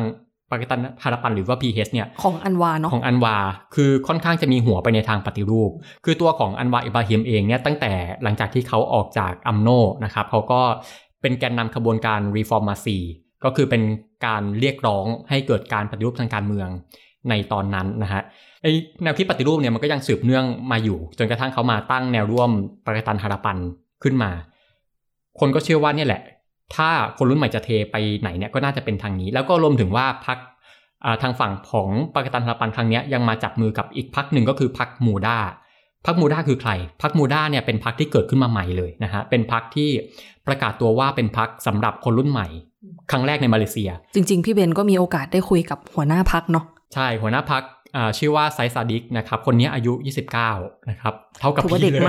[0.51, 3.35] ปากาตันฮาราปันหรือว่า PH เนี่ยของอันวาร์เนาะของอันวาร์
[3.75, 5.72] คือค่อนข้างจะมีหัวไปในทางปฏิรูป
[6.05, 7.91] คือตัวของอันวาอิบราฮิมเองเนี่ยตั้งแต่
[8.24, 9.70] หลังจากที่เขาออกจากอัมโน
[10.03, 10.62] นะครับเขาก็
[11.22, 12.98] เป็นแกนนำขบวนการรีฟอร์มาซี
[13.43, 13.81] ก็คือเป็น
[14.25, 16.70] การเรียกร้องให้เกิดการปฏิรูปทางการเมือง
[17.29, 18.22] ในตอนนั้นนะฮะ
[18.62, 18.67] ไอ
[19.03, 22.50] แนวคิดปฏิรูปเนี่ยมันก็ยังสืบเนื่องมาอยู่ จนกระทั่งเขามาตั้งแนวร่วม
[22.86, 23.58] ปากตันฮารปัน
[24.03, 24.31] ขึ้นมา
[25.39, 26.22] คนก็เชื่อว่าเนี่ยแหละ
[26.75, 30.37] ถ้าคนรุ่นใหม่จะเทไปไหนเนี่ยก็น่าจะเป็นทางนี้ แล้วก็รวมถึงว่าพัก
[31.21, 35.37] ทางฝั่งของปากตันฮารปันครั้งนี้ยังมาจับมือกับอีกพักหนึ่งก็คือพักมูดา
[36.05, 39.89] พักมูดาคือใครพักมูดาเนี่ยเป็นพักที่เกิดขึ้นมาใหม่เลยนะฮะ เป็นพักที่
[40.47, 42.47] ประกาศตัวว่าเป็นพักสำหรับคนรุ่นใหม่
[43.11, 47.63] ครั้งแรกในมาเลเซีย จริง ๆ พี่เบนก็มีโอกาสได้คุยกับหัวหน้าพักเนาะ ใช่ หัวหน้าพัก
[48.17, 49.93] ชื่อว่าไซซาดิกนะครับ คนนี้อายุ
[50.41, 52.01] 29 นะครับเท่ากับพี่เลย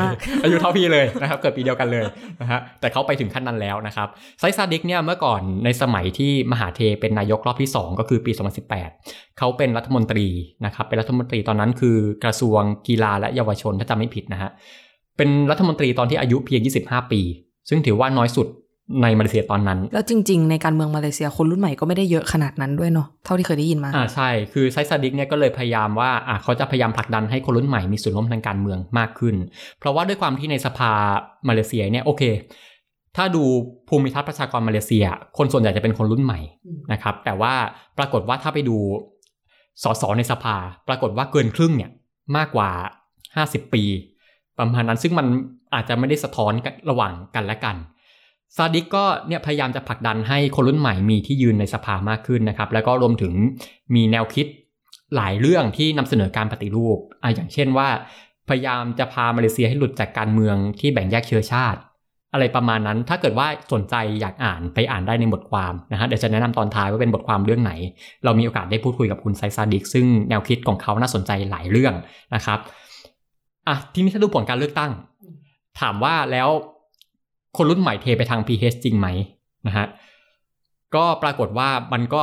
[0.45, 2.05] อายุเท่าพี่เลยนะครับ เกิดปีเดียวกันเลย
[2.41, 4.09] นะฮะแต่เขาไปถึงขั้นนั้นแล้วนะครับ
[4.41, 8.33] ไซซาดิกเนี่ยเมื่อก่อนในสมัยที่มหาเทเป็นนายกรอบที่ 2 ก็คือปี
[8.85, 10.27] 2018 เขาเป็นรัฐมนตรี
[10.65, 14.51] นะครับ เป็นรัฐมนตรีตอนนั้นคือกระทรวงกีฬาและเยาวชนถ้าจำไม่ผิดนะฮะ
[15.17, 17.21] เป็นรัฐมนตรีตอนที่อายุเพียง 25 ปี
[17.69, 18.47] ซึ่งถือว่าน้อยสุด
[19.03, 29.35] ในมาเลเซียตอนนั้น แล้วจริง ๆ ในการเมืองมาเลเซียคนรุ่นใหม่ก็ไม่ได้เยอะขนาดนั้นด้วยเนาะเท่าที่เคยได้ยินมาอ่าใช่คือไซซาดิกเนี่ยก็เลยพยายามว่าอ่าเขาจะพยายามผลักดันให้คนรุ่นใหม่มีส่วนร่วมทางการเมืองมากขึ้น
[29.79, 30.93] เพราะว่าด้วยความที่ในสภา
[31.49, 32.23] มาเลเซียเนี่ยโอเค
[33.17, 33.45] ถ้าดู
[33.89, 35.05] ภูมิทัศน์ประชากรมาเลเซีย
[35.39, 36.41] คนส่วนใหญ่จะเป็นคนรุ่นใหม่
[36.93, 37.55] นะครับแต่ว่า
[37.99, 38.77] ปรากฏว่าถ้าไปดู
[39.83, 40.57] สสในสภา
[40.89, 41.91] ปรากฏว่าเกินครึ่งเนี่ย
[42.37, 42.71] มากกว่า
[43.25, 43.83] 50 ปี
[44.59, 45.27] ประมาณนั้นซึ่งมัน
[45.75, 46.53] อาจจะไม่ได้สะท้อน
[46.91, 47.77] ระหว่างกันและกัน
[48.56, 53.32] ซาดิกก็เนี่ยพยายามจะผลักดันให้คนรุ่นใหม่มีที่ยืนในสภามากขึ้นนะครับ แล้วก็รวมถึง
[53.94, 54.47] มีแนวคิด
[55.17, 57.88] หลายเรื่องที่นำเสนอการปฏิรูปอะอย่างเช่นว่า
[58.49, 61.80] พยายามจะพามาเลเซียให้หลุดจากการเมืองที่แบ่งแยกเชื้อชาติ
[62.32, 67.73] อะไรประมาณนั้น ถ้าเกิดว่าสนใจอยากอ่านไปอ่านได้ในบทความนะฮะเดี๋ยวจะแนะนำตอนท้ายว่าเป็นบทความเรื่องไหน
[68.25, 71.95] เรามีโอกาสได้พูดคุยกับคุณไซซาดิกซึ่งแนวคิดของเขาน่าสนใจหลายเรื่อง
[72.34, 72.58] นะครับ
[73.69, 74.91] อะทีนี้ถ้าดูผลการเลือกตั้ง
[75.80, 76.49] ถามว่าแล้ว
[77.56, 79.08] คนรุ่นใหม่เทไปทาง PH จริงไหม
[79.67, 79.86] นะฮะ
[80.95, 82.23] ก็ปรากฏว่ามันก็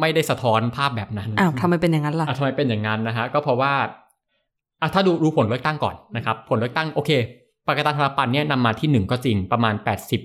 [0.00, 3.72] ไม่ได้สะท้อนภาพแบบนั้นอ้าวทำไมเป็นอย่างนั้นล่ะทำไมเป็นอย่างนั้นนะฮะก็เพราะว่า
[4.80, 7.10] อะถ้าดูดูผลเลือกตั้งก่อนนะครับผลเลือกตั้งโอเค
[7.66, 10.22] ปากตาธารปันเนี่ยนำมาที่หนึ่งก็จริงประมาณแปดสิบ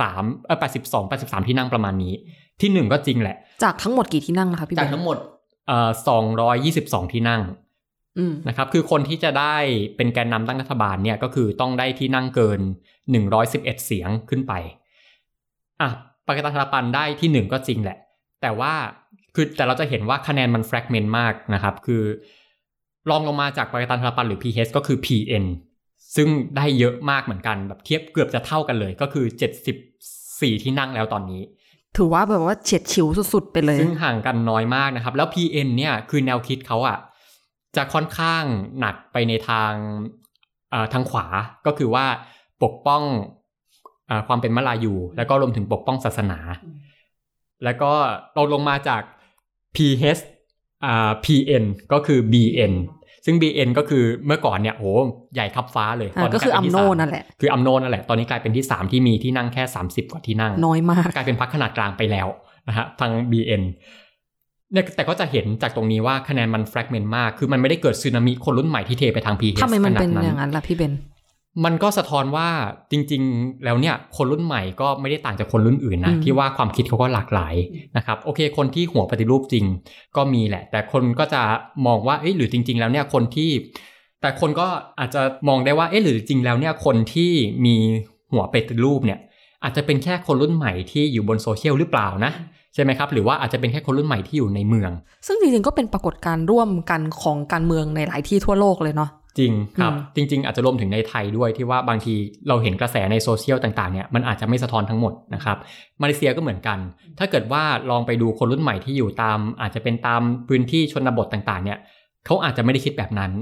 [0.00, 2.12] สามเออแปดสิบสองแปดสิบสามที่นั่งประมาณนี้
[2.60, 5.16] ที่หนึ่งก็จริงแหละ จากทั้งหมดกี่ที่นั่งนะคะพี่จากทั้งหมด
[5.66, 7.42] เอ่อสองร้อยยี่สิบสองที่นั่ง
[8.48, 9.56] นะครับคือคนที่จะได้
[9.96, 12.60] เป็นแกนนำตั้งรัฐบาลเนี่ยก็คือต้องได้ที่นั่งเกิน
[13.14, 14.52] 111 เสียงขึ้นไป
[15.80, 15.88] อะ
[16.26, 17.98] ปากตาธารปันได้ที่ 1 ก็จริงแหละ
[18.42, 18.72] แต่ว่า
[19.34, 22.02] คือแต่เราจะเห็นว่าคะแนนมันแฟกเมนต์มากนะครับ คือ
[23.10, 25.44] รองลงมาจากปากตาธารปันหรือ PH ก็คือ PN
[26.16, 29.26] ซึ่งได้เยอะมากเหมือนกันแบบเทียบเกือบจะเท่ากันเลยก็คือ
[29.94, 31.42] 74 ที่นั่งแล้วตอนนี้
[31.96, 36.98] ถือว่าแบบว่าเฉียดฉิวสุดๆไปเลย ซึ่งห่างกันน้อยมากนะครับ แล้ว PN เนี่ยคือแนวคิดเขาอะ
[37.76, 38.42] จะค่อนข้าง
[38.80, 39.72] หนักไปในทาง
[40.92, 41.26] ทางขวา
[41.66, 42.06] ก็คือว่า
[42.62, 43.02] ปกป้อง
[44.10, 46.38] อความเป็นมลายู แล้วก็รวมถึงปกป้องศาสนา
[47.64, 47.90] แล้วก็
[48.34, 49.02] เราลงมาจาก
[49.76, 50.22] PH
[50.84, 52.72] อ่า PN ก็คือ BN
[53.24, 54.86] ซึ่ง BN ก็คือเมื่อก่อนเนี่ยโห
[55.34, 62.26] ใหญ่คับฟ้าเลยก็คืออัมโนนั่นแหละคืออัมโนนั่นแหละ ตอนนี้กลายเป็นที่ 3 ที่มีที่นั่งแค่ 30 กว่าที่นั่ง น้อยมาก กลายเป็นพักขนาดกลางไปแล้ว
[62.68, 63.62] นะฮะทาง BN
[64.72, 70.92] เนี่ยแต่ก็จะเห็นจากตรงนี้ว่าคะแนนมันแฟกเมนต์มาก คือมันไม่ได้เกิดซึนามิคนรุ่นใหม่ที่เทไปทางพีเทำไมมันเป็นอย่างนั้นล่ะพี่เบน
[71.64, 72.48] มันก็สะท้อนว่า
[72.90, 77.54] จริง ๆ แล้วเนี่ยคนรุ่นใหม่ก็ไม่ได้ต่างจากคนรุ่นอื่นนะที่ว่าความคิดเขาก็หลากหลาย
[77.96, 79.64] นะครับโอเค คนที่หัวปฏิรูปจริง
[80.16, 81.42] ก็มีแหละ แต่คนก็จะ
[81.86, 83.50] มองว่าเอ๊ะหรือจริง ๆ แล้วเนี่ยคนที่
[84.20, 84.66] แต่คนก็
[85.00, 87.32] อาจจะมองได้ว่าเอ๊ะหรือจริงแล้วเนี่ยคนที่
[87.64, 87.74] มี
[88.32, 89.18] หัวปฏิรูปเนี่ย
[89.64, 92.32] อาจจะเป็นแค่คนรุ่นใหม่ที่อยู่บนโซเชียลหรือเปล่านะ
[92.74, 94.90] ใช่ไหมครับหรือว่าอาจจะเป็นแค่คนรุ่นใหม่ที่อยู่ในเมือง
[95.26, 102.14] ซึ่งจริงๆก็เป็นปรากฏการณ์ร่วมกันของการเมืองในหลายที่ทั่วโลกเลยเนาะ จริงครับ จริง ๆ อาจจะรวมถึงในไทยด้วยที่ว่าบางที
[102.48, 105.56] เราเห็นกระแสในโซเชียลต่างๆเนี่ยมันอาจจะไม่สะท้อนทั้งหมดนะครับ
[106.02, 106.78] มาเลเซียก็เหมือนกัน
[107.18, 111.78] ถ้าเกิดว่าลองไปดูคนรุ่นใหม่ที่อยู่ตาม อาจจะเป็นตามพื้นที่ชนบทต่างๆเนี่ย
[112.26, 113.32] เขาอาจจะไม่ได้คิดแบบนั้น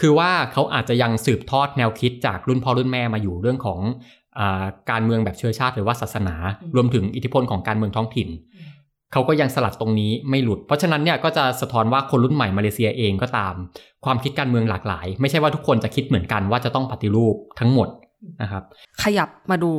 [0.00, 3.80] คือว่าเขาอาจจะยังสืบทอดแนวคิดจากรุ่นพ่อรุ่นแม่มาอยู่เรื่องของ
[4.38, 4.40] อ
[4.90, 6.34] การเมืองแบบเชื้อชาติหรือว่าศาสนา
[6.76, 8.28] รวมถึงอิทธิพลของการเมืองท้องถิ่น
[9.14, 13.54] เขาก็ยังสลัดตรงนี้ไม่หลุด เพราะฉะนั้นเนี่ยก็จะสะท้อนว่าคนรุ่นใหม่มาเลเซียเองก็ตาม
[14.04, 17.88] ความคิดการเมืองหลากหลาย ไม่ใช่ว่าทุกคนจะคิดเหมือนกันว่าจะต้องปฏิรูปทั้งหมด
[18.42, 18.62] นะครับ
[19.02, 19.72] ขยับมาดู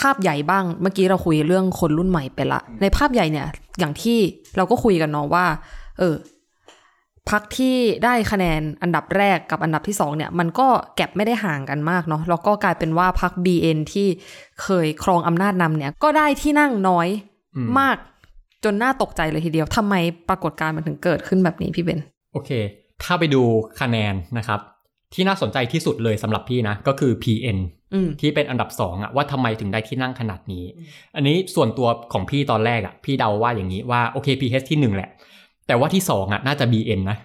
[0.00, 3.46] ภาพใหญ่บ้าง เมื่อกี้เราคุยเรื่องคนรุ่นใหม่ไปละ ในภาพใหญ่เนี่ย
[3.78, 4.18] อย่างที่
[4.56, 5.44] เราก็คุยกันเนาะว่า
[5.98, 6.14] เออ
[7.30, 14.08] พักที่ได้คะแนนอันดับแรกกับอันดับที่สองเนี่ยมันก็แก็บไม่ได้ห่างกันมากเนาะแล้วก็กลายเป็นว่าพัก BN ที่
[14.62, 17.08] เคยครองอำนาจนำเนี่ย ก็ได้ที่นั่งน้อย
[17.78, 17.96] มาก
[18.64, 19.94] จนน่าตกใจเลยทีเดียวทำไม
[20.28, 22.00] ปรากฏการณ์มันถึงเกิดขึ้นแบบนี้พี่เบน
[22.32, 22.50] โอเค
[23.02, 23.42] ถ้าไปดู
[23.80, 24.60] คะแนนนะครับ
[25.14, 27.58] ที่น่าสนใจที่สุดเลยสำหรับพี่นะ ก็คือ PN
[28.20, 30.64] ที่เป็นอันดับสองอะว่าทำไมถึงได้ที่นั่งขนาดนี้
[31.16, 35.10] อันนี้ส่วนตัวของพี่ตอนแรกอะพี่เดาว่าอย่างนี้ว่าโอเค PH ที่หนึ่งแหละ
[35.66, 37.18] แต่ว่าที่สองอะน่าจะ BN นะ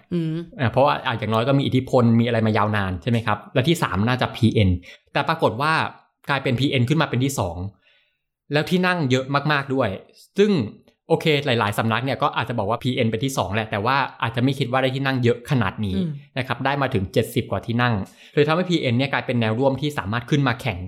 [0.72, 4.70] เพราะว่าอาจอย่างน้อยก็มีอิทธิพลมีอะไรมายาวนานใช่ไหมครับ และที่สามน่าจะ PN
[5.12, 5.72] แต่ปรากฏว่า
[6.28, 7.56] กลายเป็น PN ขึ้นมาเป็นที่สอง
[8.52, 9.88] แล้วที่นั่งเยอะมากๆด้วย
[10.38, 10.50] ซึ่ง
[11.08, 15.96] โอเค หลาย ๆ สำนักเนี่ยก็อาจจะบอกว่า PN เป็นที่ 2 แหละ แต่ว่าอาจจะไม่คิดว่าได้ที่นั่งเยอะขนาดนี้
[16.38, 17.94] นะครับได้มาถึง 70 กว่าที่นั่ง
[18.34, 20.78] เลยทำให้ PN เนี่ยกลายเป็นแนวร่วมที่สามารถขึ้นมาแข่ง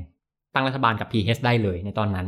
[0.54, 2.26] ตั้งรัฐบาลกับ PH ได้เลยในตอนนั้น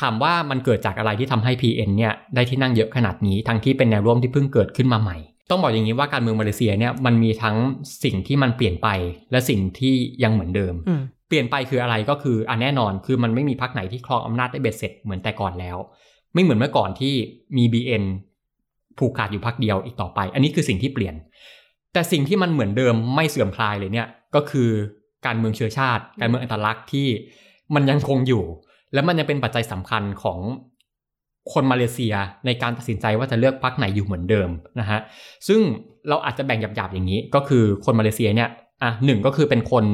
[0.00, 5.16] ถามว่ามันเกิดจากอะไรที่ทำให้ PN เนี่ยได้ที่นั่งเยอะขนาดนี้ ทั้งที่เป็นแนวร่วมที่เพิ่งเกิดขึ้นมาใหม่
[5.50, 7.56] ต้องบอกอย่างนี้ว่าการเมืองมาเลเซียเนี่ยมันมีทั้ง
[8.04, 8.88] สิ่งที่มันเปลี่ยนไป
[9.30, 10.74] และสิ่งที่ยังเหมือนเดิม
[11.28, 15.76] เปลี่ยนไปคืออะไรก็คืออะแน่นอนคือมันไม่มีพรรคไหนที่ครองอำนาจได้เบ็ดเสร็จเหมือนแต่ก่อนแล้ว
[16.34, 17.14] ไม่เหมือนเมื่อก่อนที่
[17.56, 18.04] มี BN
[18.98, 21.14] ผูกขาดอยู่พักเดียวอีกต่อไป อันนี้คือสิ่งที่เปลี่ยน
[21.92, 24.68] แต่สิ่งที่มันเหมือนเดิมไม่เสื่อมคลายเลยเนี่ยก็คือ
[25.26, 27.08] การเมืองเชื้อชาติ การเมืองอัตลักษณ์ที่
[27.74, 28.44] มันยังคงอยู่
[28.92, 30.38] และมันยังเป็นปัจจัยสำคัญของ
[31.52, 32.14] คนมาเลเซีย
[32.46, 34.48] ในการตัดสินใจว่าจะเลือกพรรคไหนอยู่เหมือนเดิม
[34.80, 35.00] นะฮะ
[35.48, 35.60] ซึ่ง
[36.08, 38.48] เราอาจจะแบ่งหยาบๆอย่างนี้ ก็คือคนมาเลเซียเนี่ย
[38.82, 39.84] อะหนึ่งก็คือเป็นคน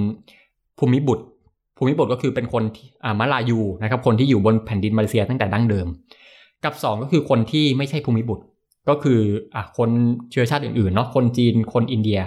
[0.79, 1.25] ภูมิบุตร
[1.77, 2.62] ภูมิบุตรก็คือเป็นคน
[3.05, 5.87] อ่ามาลายูนะครับคนที่อยู่บนแผ่นดินมาเลเซียตั้งแต่ดั้งเดิม
[6.66, 8.44] กับ 2 ก็คือคนที่ไม่ใช่ภูมิบุตร
[8.88, 9.20] ก็คือ
[9.55, 9.90] อะคน
[10.31, 12.20] เชื้อชาติอื่นๆเนาะคนจีนคนอินเดีย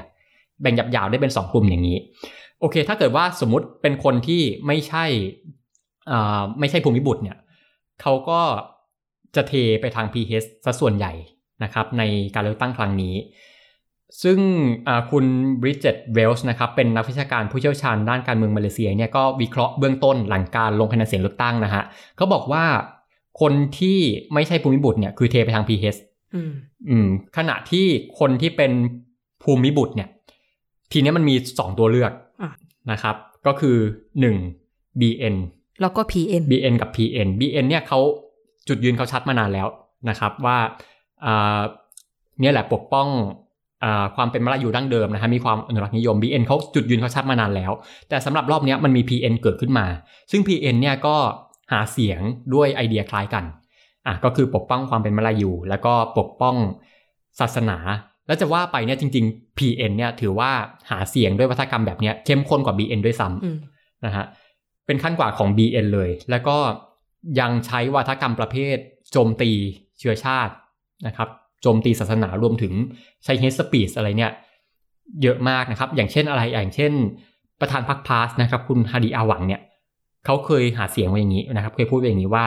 [0.62, 1.98] แบ่งหยาบๆได้เป็น 2 กลุ่มอย่างนี้
[2.60, 5.06] โอเค ถ้าเกิดว่าสมมติเป็นคนที่ไม่ใช่
[6.12, 7.38] อ่าไม่ใช่ภูมิบุตรเนี่ย
[8.02, 8.42] เขาก็
[9.36, 11.14] จะเทไปทาง PH ซะส่วนใหญ่
[11.64, 12.04] นะครับ ใน
[12.36, 13.16] การเลือกตั้งครั้งนี้
[14.24, 14.40] ซึ่ง
[15.12, 15.26] คุณ
[15.62, 21.84] บริจเจตเวลส์นะครับเป็นนักวิชาการผู้เชี่ยวชาญด้านการเมืองมาเลเซียเนี่ยก็วิเคราะห์เบื้องต้นหลังการลงคะแนนเสียงเลือกตั้งนะฮะ
[22.18, 22.64] เขาบอกว่า
[23.42, 23.98] คนที่
[24.34, 26.00] ไม่ใช่ภูมิบุตรเนี่ยคือเทไปทาง PH
[26.36, 26.52] อืม
[26.90, 27.86] อืมขณะที่
[28.20, 28.72] คนที่เป็น
[29.44, 30.10] ภูมิบุตรเนี่ย
[30.92, 32.12] ทีนี้มันมีสองตัวเลือก
[32.92, 33.16] นะครับ
[33.48, 33.78] ก็คือ
[34.20, 34.36] หนึ่ง
[35.00, 35.36] BN
[35.82, 38.00] แล้วก็ PN BN กับ PN BN เนี่ยเขา
[38.68, 39.68] จุดยืนเขาชัดมานานแล้ว
[40.10, 40.58] นะครับว่า
[41.26, 41.62] อ่า
[42.42, 43.08] เนี่ยแหละปกป้อง
[43.84, 47.72] อความเป็นมลายูดั้งเดิมนะฮะมีความอนุรักษ์นิยม BN เขาจุดยืนเขาชัดมานานแล้ว
[48.10, 49.86] แต่สำหรับรอบนี้มันมี PN เกิดขึ้นมา
[50.32, 51.16] ซึ่ง PN เนี่ยก็
[51.72, 52.22] หาเสียง
[52.54, 53.44] ด้วยไอเดียคล้ายกัน
[54.08, 56.56] อะก็คือปกป้องความเป็นมลายู แล้วก็ปกป้อง
[57.40, 57.78] ศาสนา
[58.28, 60.52] แล้วจะว่าไปเนี่ยจริง ๆ PN เนี่ยถือว่า
[60.90, 64.26] หาเสียงด้วยวัฒกรรมแบบนี้เข้มข้นกว่า BN ด้วยซ้ำนะฮะ
[64.86, 66.58] เป็นขั้นกว่าของ BN เลย แล้วก็
[67.40, 68.78] ยังใช้วัฒกรรมประเภท
[69.12, 69.52] โจมตี
[70.00, 70.54] เชื้อชาติ
[71.08, 71.30] นะครับ
[71.62, 72.74] โจมตีศาสนารวมถึง
[73.24, 74.34] ใช้เฮสปีดอะไรเนี่ย
[75.24, 76.94] เยอะมากนะครับ อย่างเช่นอะไรอย่างเช่น
[77.62, 79.62] ประธานพรรคพาสนะครับ คุณฮาดีอาหวังเนี่ย
[80.26, 82.46] เขาเคยหาเสียงไว้อย่างนี้นะครับ เคยพูดไว้อย่างนี้ว่า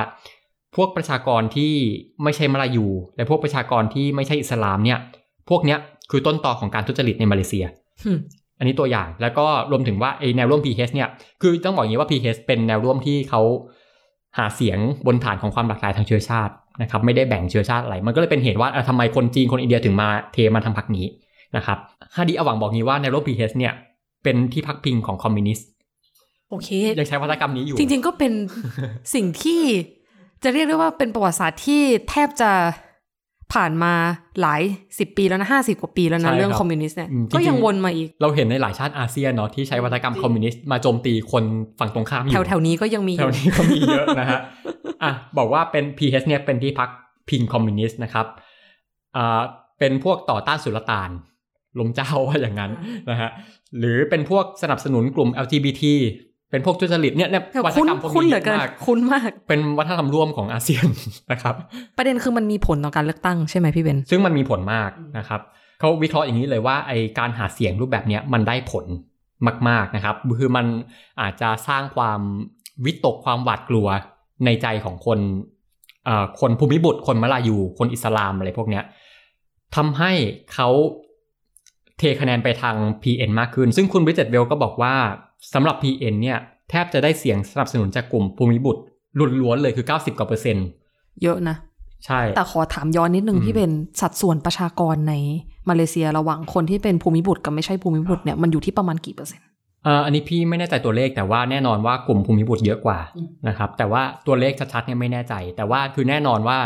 [0.76, 1.72] พวกประชากรที่
[2.22, 4.98] ไม่ใช่มลายู และพวกประชากรที่ไม่ใช่อิสลามเนี่ย
[5.50, 5.78] พวกเนี้ย
[6.10, 7.64] คือต้นตอของการทุจริตในมาเลเซีย
[8.58, 11.08] อันนี้ตัวอย่างแล้วก็รวมถึงว่าไอแนวร่วม PH เนี่ย
[11.42, 13.40] คือต้องบอกอย่างนี้ว่า PH เป็นแนวร่วมที่เขา
[14.38, 21.06] หาเสียงบนฐานของความหลากหลายทางเชื้อชาตินะครับ ไม่ได้แบ่งเชื้อชาติอะไร มันก็เลยเป็นเหตุว่าทำไมคนจีนคนอินเดียถึงมาเทมาทางพรรคนี้
[21.56, 21.78] นะครับ
[22.14, 23.72] ฮาดีอวังบอกนี้ว่าแนวร่วม PH เนี่ย
[24.22, 25.66] เป็นที่พักพิงของคอมมิวนิสต์
[26.52, 28.32] โอเค ยังใช้วาทกรรมนี้อยู่ จริง ๆ ก็เป็น
[29.14, 29.62] สิ่งที่
[30.42, 32.50] จะเรียกได้ว่าเป็นประวัติศาสตร์ที่แทบจะ
[33.52, 33.94] ผ่านมา
[34.40, 34.62] หลาย
[34.98, 41.44] สิบปีแล้วนะห้าสิบกว่าปีแล้วนะเรื่องคอมมิวนิสต์เนี่ยก็ยังวนมาอีก เราเห็นในหลายชาติอาเซียนเนาะที่ใช้วาทกรรมคอมมิวนิสต์มาโจมตีคน
[41.78, 44.40] ฝั่งตรงข้ามอยู่แถวๆนี้ก็ยังมีแถวนี้ก็มีเยอะนะฮะ
[45.02, 46.88] อะบอกว่าเป็น PH เนี่ยเป็นที่พัก
[47.28, 48.26] พิงคอมมิวนิสต์นะครับ
[49.16, 49.40] อ่า
[49.78, 51.10] เป็นพวกต่อต้านสุลต่าน
[51.78, 52.72] ลมเจ้าว่าอย่างนั้น
[53.10, 53.30] นะฮะ
[53.78, 55.84] หรือเป็นพวกสนับสนุนกลุ่ม LGBT
[56.52, 60.86] เป็นพวกทุจริตเนี่ยเนี่ยวัฒนธรรมพวกนี้มากคุ้นมาก เป็นวัฒนธรรมร่วมของอาเซียน
[61.32, 61.54] นะครับ
[61.96, 65.40] ประเด็นคือมันมีผลต่อการเลือกตั้งใช่ไหมพี่เบนซึ่งมันมีผลมากนะครับ
[65.78, 68.84] เขาวิเคราะห์อย่างนี้เลยว่าไอการหาเสียงรูปแบบนี้มันได้ผล
[69.68, 70.66] มาก ๆนะครับ คือมัน
[71.20, 72.20] อาจจะสร้างความ
[72.84, 73.86] วิตกความหวาดกลัว
[74.44, 75.18] ในใจของคน
[76.40, 78.84] คนภูมิบุตรคนมลายู คนอิสลามอะไรพวกเนี้ย
[79.76, 80.12] ทำให้
[80.54, 80.68] เขา
[81.98, 84.94] เทคะแนนไปทาง PN มากขึ้น ซึ่งคุณบริเจตเวลก็บอกว่า
[85.54, 86.38] สำหรับ PN เนี่ย
[86.70, 88.80] แทบจะได้เสียงสนับสนุนจากกลุ่มภูมิบุตร
[89.40, 90.66] ล้วนๆเลยคือ 90กว่าเปอร์เซ็นต์
[91.22, 91.56] เยอะนะ
[92.06, 95.14] ใช่ แต่ขอถามย้อนนิดนึงพี่เป็นสัดส่วนประชากรใน
[95.68, 99.46] มาเลเซียระหว่างคนที่เป็นภูมิบุตรกับไม่ใช่ภูมิบุตรเนี่ยมันอยู่ที่ประมาณกี่เปอร์เซ็นต์
[100.04, 102.98] อันนี้พี่ไม่แน่ใจตัวเลขแต่ว่าแน่นอนว่ากลุ่มภูมิบุตรเยอะกว่า
[103.48, 106.58] นะครับแต่ว่าตัวเลขชัดๆเนี่ยไม่แน่ใจ แต่ว่าคือแน่นอนว่า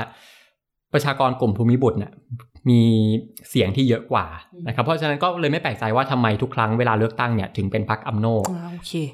[0.92, 2.12] ประชากรกลุ่มภูมิบุตรเนี่ย
[2.68, 2.80] มี
[3.50, 4.26] เสียงที่เยอะกว่า
[4.66, 8.26] นะครับเพราะฉะนั้นก็เลยไม่แปลกใจว่าทำไมทุกครั้งเวลาเลือกตั้งเนี่ยถึงเป็นพรรคอัมโน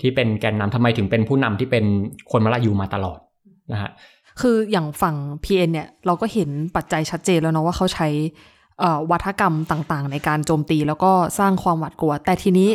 [0.03, 1.85] ที่เป็นแกนนำทำไมถึงเป็นผู้นำที่เป็น
[2.33, 3.19] คนมาลายูมาตลอด
[3.73, 3.91] นะฮะ
[4.41, 8.09] คืออย่างฝั่ง PN เนี่ยเราก็เห็นปัจจัยชัดเจนแล้วเนาะว่าเขาใช้
[9.11, 12.71] วัฒกรรมต่างๆ ในการโจมตีแล้วก็สร้างความหวาดกลัว แต่ทีนี้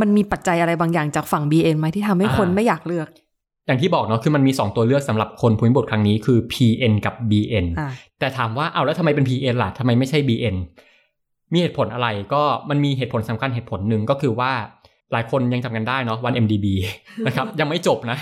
[0.00, 3.08] มันมีปัจจัยอะไรบางอย่างจากฝั่ง BN ไหมที่ทำให้คนไม่อยากเลือก
[3.66, 7.66] อย่างที่บอกเนาะคือมันมี 2 ตัวเลือกสำหรับคนภูมิบทครั้งนี้คือ PN กับ BN
[8.18, 10.56] แต่ถามว่าเอาแล้วทำไมเป็น PN ล่ะทำไมไม่ใช่ BN
[11.52, 14.52] มีเหตุผลอะไรก็มันมีเหตุผลสำคัญเหตุผลหนึ่งก็คือว่า
[15.12, 16.66] หลายคนยังจำกันได้เนาะวัน MDB
[17.26, 18.18] นะครับ ยังไม่จบนะ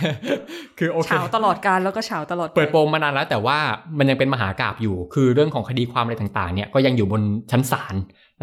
[0.78, 3.58] คือโอเคเฉาตลอดการแล้วก็เฉาตลอด เปิดโปงมานานแล้ว แต่ว่า
[3.98, 7.94] มันยังเป็นมหากราบอยู่ คือเรื่องของคดีความอะไรต่างๆ เนี่ยก็ยังอยู่บนชั้นศาล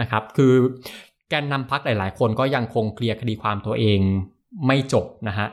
[0.01, 0.51] นะครับ คือ
[1.29, 3.99] แกนนำพักหลาย ๆ คนก็ยังคงเคลียร์คดีความตัวเอง
[4.67, 5.47] ไม่จบนะฮะ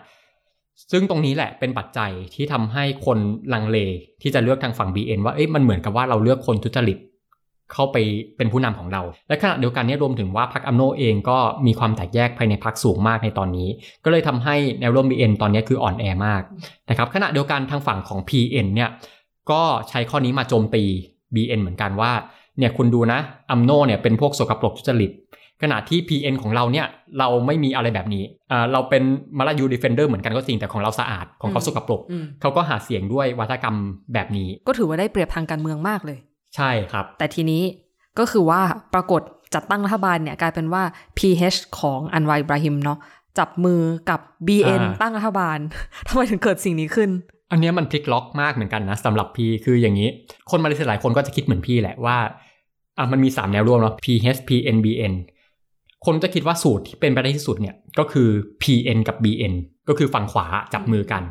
[0.90, 3.18] ซึ่งตรงนี้แหละเป็นปัจจัยที่ทำให้คน
[3.52, 3.78] ลังเล
[4.22, 6.98] ที่จะเลือกทางฝั่ง BN ว่าเอ๊ะมันเหมือนกับว่าเราเลือกคนทุจริต
[7.72, 7.96] เข้าไป
[8.36, 13.68] เป็นผู้นำของเรา และขณะเดียวกันนี้รวมถึงว่าพรรคอัมโนเองก็มีความแตกแยกภายในพรรคสูงมากในตอนนี้
[14.04, 16.42] ก็เลยทำให้แนวร่วม BN ตอนนี้คืออ่อนแอมาก
[16.90, 18.90] นะครับขณะเดียวกันทางฝั่งของ PN เนี่ย
[19.50, 20.84] ก็ใช้ข้อนี้มาโจมตี
[21.34, 22.12] BN เหมือนกันว่า
[22.58, 23.18] เนี่ยคุณดูนะ
[23.50, 25.10] อัมโนเนี่ยเป็นพวกสกปรกทุจริต
[25.62, 26.86] ขณะที่ PN ของเราเนี่ย
[27.18, 29.02] เราไม่มีอะไรแบบนี้อ่าเราเป็น
[29.38, 32.00] มาลายู defender เหมือนกันก็จริงแต่ของเราสะอาดของเขาสกปรก
[32.40, 33.76] เขาก็หาเสียงด้วยวาทกรรม
[34.14, 36.18] แบบนี้ ก็ถือว่าได้เปรียบทางการเมืองมากเลย
[36.56, 37.62] ใช่ครับ แต่ทีนี้
[38.18, 38.60] ก็คือว่า
[38.94, 39.22] ปรากฏ
[39.54, 40.82] จัดตั้งรัฐบาลเนี่ยกลายเป็นว่า
[41.18, 42.98] PH ของอันวาร์อิบราฮิมเนาะ
[43.38, 45.58] จับมือกับ BN ตั้งรัฐบาล
[46.08, 47.10] ทำไมถึงเกิดสิ่งนี้ขึ้น
[47.50, 50.08] อันนี้มันพลิกล็อกมากเหมือนกันนะสำหรับพี่คืออย่างนี้
[50.50, 52.16] คนมาเลเซียหลายคนก็จะคิดเหมือนพี่แหละว่า
[52.98, 55.14] อะมันมี 3 แนวร่วมเนาะ PH PN BN
[56.06, 58.28] คนจะคิดว่าสูตรที่เป็นไปได้ที่สุดเนี่ยก็คือ
[58.62, 59.54] PN กับ BN
[59.88, 61.22] ก็คือฝั่งขวาจับมือกัน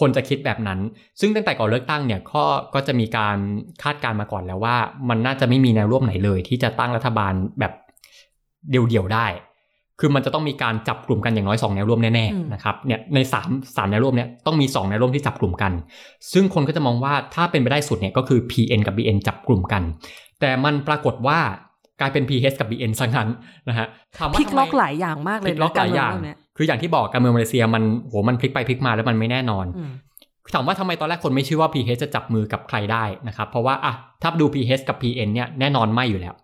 [0.00, 0.78] คนจะคิดแบบนั้น
[1.20, 3.36] ซึ่งตั้งแต่ก่อนเลือกตั้งเนี่ยก็ก็จะมีการ
[3.82, 4.76] คาดการมาก่อนแล้วว่า
[5.08, 7.72] มันน่าจะไม่มีแนวร่วมไหนเลย ที่จะตั้งรัฐบาลแบบ
[8.70, 9.26] เดี่ยวๆได้
[10.00, 15.72] คือมันจะต้องมีการจับกลุ่มกันอย่างน้อย2แนวร่วมแน่ๆนะครับเนี่ยใน3 3แนวร่วมเนี่ยต้องมี 2 แนวร่วมที่จับกลุ่มกัน
[16.32, 19.82] ซึ่งคนก็จะมองว่าถ้าเป็นไปได้สุดเนี่ยก็คือ PN กับ BN จับกลุ่มกัน
[20.40, 21.38] แต่มันปรากฏว่า
[22.00, 23.28] กลายเป็น PH กับ BN ซะงั้น
[23.68, 23.86] นะฮะ
[24.18, 26.14] ถามว่าพลิกล็อกหลายอย่างมากเลยพลิกล็อกหลายอย่าง
[26.56, 29.66] คืออย่างที่บอกการเมืองมาเลเซียมันโหมันพลิกไปพลิกมาแล้วมันไม่แน่นอน
[30.54, 36.34] ถามว่าทำไมตอนแรกคนไม่เชื่อว่า PH จะจับมือกับใครได้นะครับ เพราะว่าอะถ้าดู PH กับ PN เนี่ยแน่นอนไม่อยู่แล้ว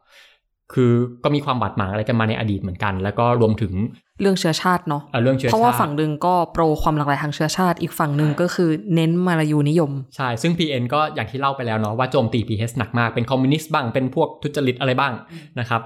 [0.75, 0.93] คือ
[1.25, 3.73] ก็มีความบาดหมางอะไรกันมาในอดีตเหมือนกัน แล้วก็รวมถึง
[4.21, 15.13] เรื่องเชื้อชาติเนาะเรื่องเชื้อชาติเพราะว่าฝั่งหนึ่งก็โปรความหลากหลายทางเชื้อชาติ อีกฝั่งหนึ่งก็คือเน้นมาลายูนิยม ใช่ ซึ่ง PN ก็อย่างที่เล่าไปแล้วเนาะว่าโจมตี PH หนักมาก เป็นคอมมิวนิสต์บ้าง เป็นพวกทุจริตอะไรบ้าง
[15.61, 15.83] นะครับ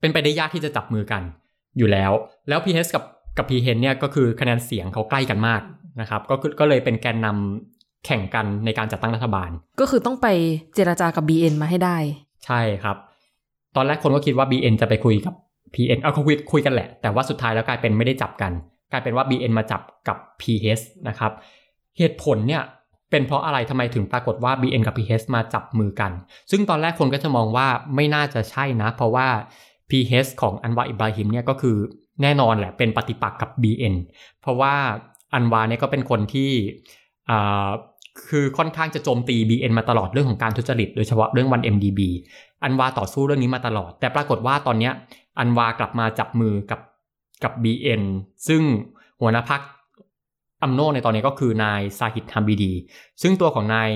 [0.00, 1.22] เป็นไปได้ยากที่จะจับมือกัน
[1.78, 2.12] อยู่แล้ว
[2.48, 3.04] แล้ว PH กับ
[3.38, 5.60] กับ PN เนี่ยก็คือคะแนนเสียงเขาใกล้กันมาก
[6.00, 10.26] นะครับ ก็ก็เลยเป็นแกนนำแข่งกันในการจัดตั้งรัฐบาล ก็คือต้องไป
[10.74, 11.96] เจราจากับ BN มาให้ได้
[12.44, 12.96] ใช่ครับ
[13.76, 15.34] ตอนแรกคนก็คิดว่า BN จะไปคุยกับ
[15.74, 18.52] PN เอาเขาคุยคุยกันแหละ แต่ว่าสุดท้ายแล้วกลายเป็นไม่ได้จับกัน
[18.92, 21.32] กลายเป็นว่า BN มาจับกับ PH นะครับ
[21.98, 22.62] เหตุผลเนี่ย
[23.10, 26.12] เป็นเพราะอะไรทำไมถึงปรากฏว่า BN กับ PH มาจับมือกัน
[26.50, 29.26] ซึ่งตอนแรกคนก็จะมองว่าไม่น่าจะใช่นะ เพราะว่า
[29.90, 31.76] PH ของอันวาอิบราฮิมเนี่ยก็คือ
[32.22, 33.94] แน่นอนแหละเป็นปฏิปักษ์กับ BN
[34.40, 34.74] เพราะว่า
[35.34, 36.50] อันวาเนี่ยก็เป็นคนที่
[38.28, 42.00] คือค่อนข้างจะโจมตี BN มาตลอดเรื่องของการทุจริตโดยเฉพาะเรื่องวัน MDB
[42.64, 44.90] อันวาต่อสู้เรื่องนี้มาตลอด แต่ปรากฏว่าตอนนี้
[45.38, 46.80] อันวากลับมาจับมือกับ
[47.44, 48.02] กับ BN
[48.48, 48.62] ซึ่ง
[49.20, 49.60] หัวหน้าพัก
[50.62, 52.72] อัมโนในตอนนี้ก็คือนายซาฮิดฮัมบีดี
[53.22, 53.90] ซึ่งตัวของนาย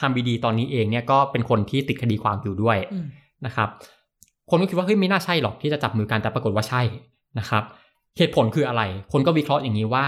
[0.00, 2.76] ฮัมบีดีตอนนี้เองเนี่ยก็เป็นคนที่ติดคดีความอยู่ด้วย
[3.46, 3.68] นะครับ
[4.50, 6.82] คนก็คิดว่าเฮ้ยไม่น่าใช่หรอกที่จะจับมือกันแต่ปรากฏว่าใช่
[7.38, 7.62] นะครับ
[8.18, 10.04] เหตุผลคืออะไร คนก็วิเคราะห์อย่างนี้ว่า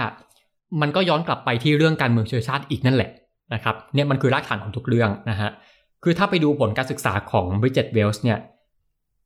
[0.81, 3.11] มันก็ย้อนกลับไปที่เรื่องการเมืองเชื้อชาติอีกนั่นแหละ
[3.55, 5.51] นะครับเนี่ยมันคือรากฐานของทุกเรื่องนะฮะ
[6.03, 8.38] คือถ้าไปดูผลการศึกษาของบริเจตเวลส์เนี่ย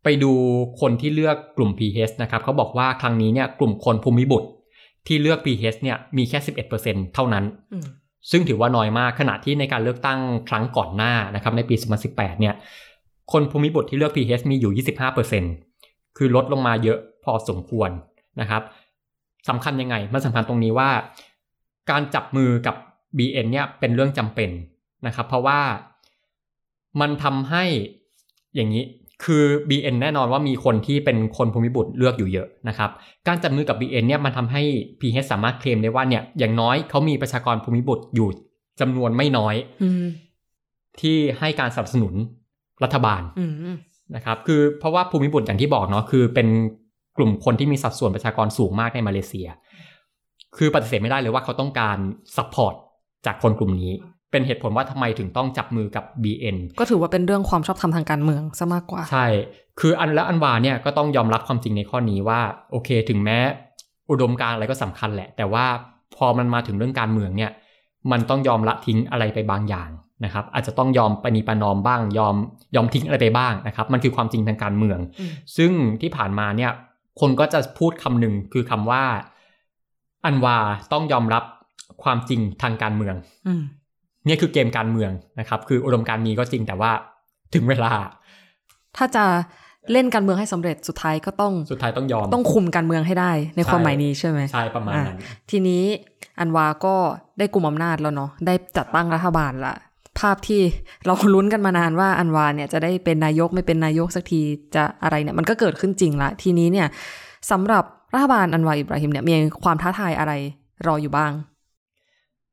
[0.04, 0.32] ไปดู
[0.80, 4.48] คนที่เลือกกลุ่ม PH นะครับเขาบอกว่าครั้งนี้เนี่ยกลุ่มคนภูมิบุตร
[5.06, 6.38] ที่เลือก PH เนี่ยมีแค่
[6.76, 7.44] 11%เท่านั้น
[8.30, 11.74] ซึ่งถือว่าน้อยมากขณะที่ในการเลือกตั้งครั้งก่อนหน้านะครับในปี
[12.08, 12.54] 2018 เนี่ย
[13.32, 14.84] คนภูมิบุตรที่เลือก PH มีอยู่
[15.44, 17.90] 25%คือลดลงมาเยอะพอสมควร
[18.40, 18.62] นะครับ
[19.48, 20.90] สำคัญยังไง มันสำคัญตรงนี้ว่า
[21.90, 22.76] การจับมือกับ
[23.18, 24.50] BN เนี่ยเป็นเรื่องจำเป็น
[25.06, 25.60] นะครับ เพราะว่า
[27.00, 27.64] มันทำให้
[28.56, 28.84] อย่างนี้
[29.24, 32.90] คือ BN แน่นอนว่ามีคนที่เป็นคนภูมิบุตรเลือกอยู่เยอะนะครับ
[33.26, 34.62] การจับมือกับ BN เนี่ยมันทำให้
[35.00, 38.28] PH สามารถเคลมได้ว่าเนี่ยอย่างน้อยเขามีประชากรภูมิบุตรอยู่
[38.80, 39.54] จำนวนไม่น้อย
[41.00, 42.14] ที่ให้การสนับสนุน
[42.84, 43.22] รัฐบาล
[44.16, 46.48] นะครับ คือเพราะว่าภูมิบุตรอย่างที่บอกเนาะคือเป็น
[47.16, 49.48] กลุ่มคนที่มีสัดส่วนประชากรสูงมากในมาเลเซีย
[50.56, 51.98] คือปฏิเสธไม่ได้เลยว่าเขาต้องการ
[52.36, 52.74] support
[53.26, 53.92] จากคนกลุ่มนี้
[54.30, 59.26] เป็นเหตุผลว่าทำไมถึงต้องจับมือกับ BN ก็ถือว่าเป็นเรื่องความชอบธรรมทางการเมืองซะมากกว่า ใช่
[59.80, 63.38] คืออันและอันวาร์เนี่ยก็ต้องยอมรับความจริงในข้อนี้ว่า โอเค ถึงแม้
[64.10, 65.66] อุดมการณ์อะไรก็สำคัญแหละ แต่ว่า
[66.16, 67.50] พอมันมาถึงเรื่องการเมืองเนี่ย
[68.10, 69.88] มันต้องยอมละทิ้งอะไรไปบางอย่าง
[70.24, 72.34] นะครับ อาจจะต้องยอมประนีประนอมบ้าง ยอม
[72.76, 74.98] ยอมทิ้งอะไรไปบ้างนะครับ มันคือความจริงทางการเมือง
[75.56, 76.72] ซึ่งที่ผ่านมาเนี่ย
[77.20, 79.04] คนก็จะพูดคำหนึ่งคือคำว่า
[80.24, 80.56] อันวา
[80.92, 81.44] ต้องยอมรับ
[82.02, 83.14] ความจริงทางการเมือง
[84.26, 86.90] เนี่ยคือเกมการเมืองนะครับ คืออุดมการมีก็จริงแต่ว่า
[87.54, 87.92] ถึงเวลา
[88.96, 89.24] ถ้าจะ
[89.92, 95.18] เล่นการเมืองให้สำเร็จสุดท้ายก็ต้องสุดท้ายต้องยอมต้องคุมการเมืองให้ได้ ในความหมายนี้ใช่ไหมใช่ประมาณนั้น
[95.50, 95.82] ทีนี้
[96.40, 96.94] อันวาก็
[97.38, 99.74] ได้กลุ่มอำนาจแล้วเนาะได้จัดตั้งรัฐบาลละ
[100.18, 100.60] ภาพที่
[101.04, 104.40] เราลุ้นกันมานานว่าอันวาเนี่ยจะได้เป็นนายกไม่เป็นนายกสักที
[104.74, 106.88] จะอะไรเนี่ยมันก็เกิดขึ้นจริงละทีนี้เนี่ย
[107.50, 110.32] สำหรับรัฐบาลอันวาอิบราฮิมเนี่ยมีความท้าทายอะไร
[110.86, 111.32] รออยู่บ้าง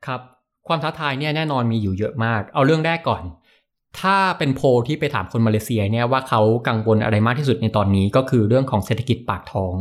[0.07, 0.21] ครับ
[0.67, 3.23] ความท้าทายเนี่ยแน่นอนมีอยู่เยอะมาก เอาเรื่องแรกก่อน
[4.01, 9.75] ถ้าเป็นโพลที่ไปถามคนมาเลเซียเนี่ยว่าเขากังวลอะไรมากที่สุดในตอนนี้ก็คือเรื่องของเศรษฐกิจปากท้อง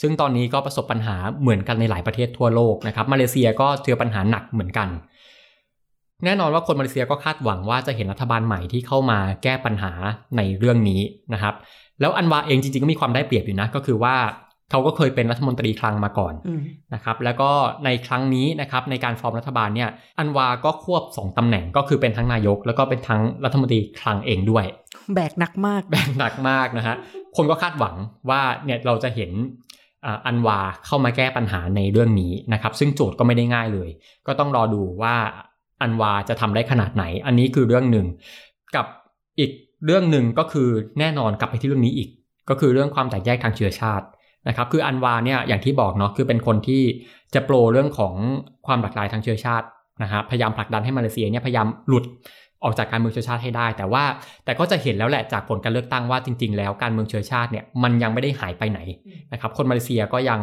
[0.00, 4.88] ซึ่งตอนนี้ก็ประสบปัญหาเหมือนกันในหลายประเทศทั่วโลกนะครับ มาเลเซียก็เจอปัญหาหนักเหมือนกัน
[6.24, 9.92] แน่นอนว่าคนมาเลเซียก็คาดหวังว่าจะเห็นรัฐบาลใหม่ที่เข้ามาแก้ปัญหา
[10.36, 11.00] ในเรื่องนี้
[11.32, 11.54] นะครับ
[12.00, 14.14] แล้วอันวาเองจริงๆก็มีความได้เปรียบอยู่นะก็คือว่า
[14.70, 16.34] เขาก็เคยเป็นรัฐมนตรีคลังมาก่อน
[16.94, 17.50] นะครับแล้วก็
[17.84, 24.64] ในครั้งนี้นะครับในการฟอร์มรัฐบาลเนี่ยอันวาก็ควบสองตำแหน่งก็คือเป็นทั้งนายก แล้วก็เป็นทั้งรัฐมนตรีคลังเองด้วย
[25.14, 26.96] แบกหนักมากแบกหนักมากนะฮะ
[27.36, 27.94] คนก็คาดหวัง
[28.30, 29.30] ว่าเนี่ยเราจะเห็น
[30.26, 33.88] อันวาเข้ามาแก้ปัญหาในเรื่องนี้นะครับ ซึ่งโจทย์ก็ไม่ได้ง่ายเลย
[34.26, 35.14] ก็ต้องรอดูว่า
[35.82, 38.06] อันวาจะทำได้ขนาดไหน อันนี้คือเรื่องหนึ่ง
[38.76, 38.86] กับ
[39.38, 39.50] อีก
[39.86, 40.68] เรื่องหนึ่งก็คือ
[41.00, 42.08] แน่นอนกลับไปที่เรื่องนี้อีก
[42.48, 44.06] ก็คือเรื่องความแตกแยกทางเชื้อชาติ
[44.48, 46.82] นะครับคืออันวาเนี่ยอย่างที่บอกเนาะคือเป็นคนที่
[47.34, 48.14] จะโปรเรื่องของ
[48.66, 49.66] ความหลากหลายทางเชื้อชาติ
[50.02, 52.04] นะฮะพยายามผลักดันให้มาเลเซียเนี่ยพยายามหลุด
[52.64, 54.04] ออกจากการเมืองเชื้อชาติให้ได้ แต่ว่า
[54.44, 58.80] แต่ก็จะเห็นแล้วแหละจากผลการเลือกตั้งว่าจริง ๆ แล้วการเมืองเชื้อชาติเนี่ยมันยังไม่ได้หายไปไหน
[59.32, 60.40] นะครับคนมาเลเซียก็ยัง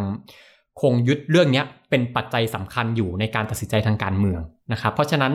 [0.81, 5.33] คงยึดเรื่องนี้เป็นปัจจัยสำคัญอยู่ในการตัดสินใจทางการเมืองนะครับเพราะฉะนั้น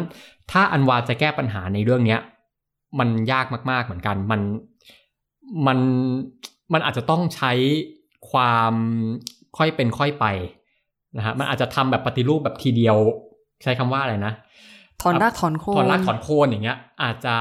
[0.50, 2.16] ถ้าอันวาจะแก้ปัญหาในเรื่องนี้
[2.98, 4.40] มันยากมากๆเหมือนกันมัน
[5.66, 5.78] มัน
[6.72, 7.52] มันอาจจะต้องใช้
[8.30, 8.72] ความ
[9.56, 10.26] ค่อยเป็นค่อยไป
[11.16, 12.96] นะฮะมันอาจจะทำแบบปฏิรูปแบบทีเดียว
[13.62, 14.32] ใช้คำว่าอะไรนะ
[15.02, 17.34] ถอนรากถอนโคนถอนรากถอนโคนอย่างเงี้ย อาจจะ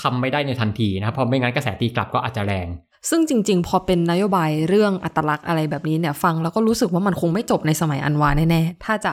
[0.00, 2.68] ทำไม่ได้ในทันทีนะครับเพราะไม่งั้นกระแสตีกลับก็อาจจะแรง
[3.10, 9.12] ซึ่งจริง ๆ พอเป็นนโยบายเรื่องอัตลักษณ์อะไรแบบนี้เนี่ย ฟังแล้วก็รู้สึกว่ามันคงไม่จบในสมัยอันวาแน่ๆถ้าจะ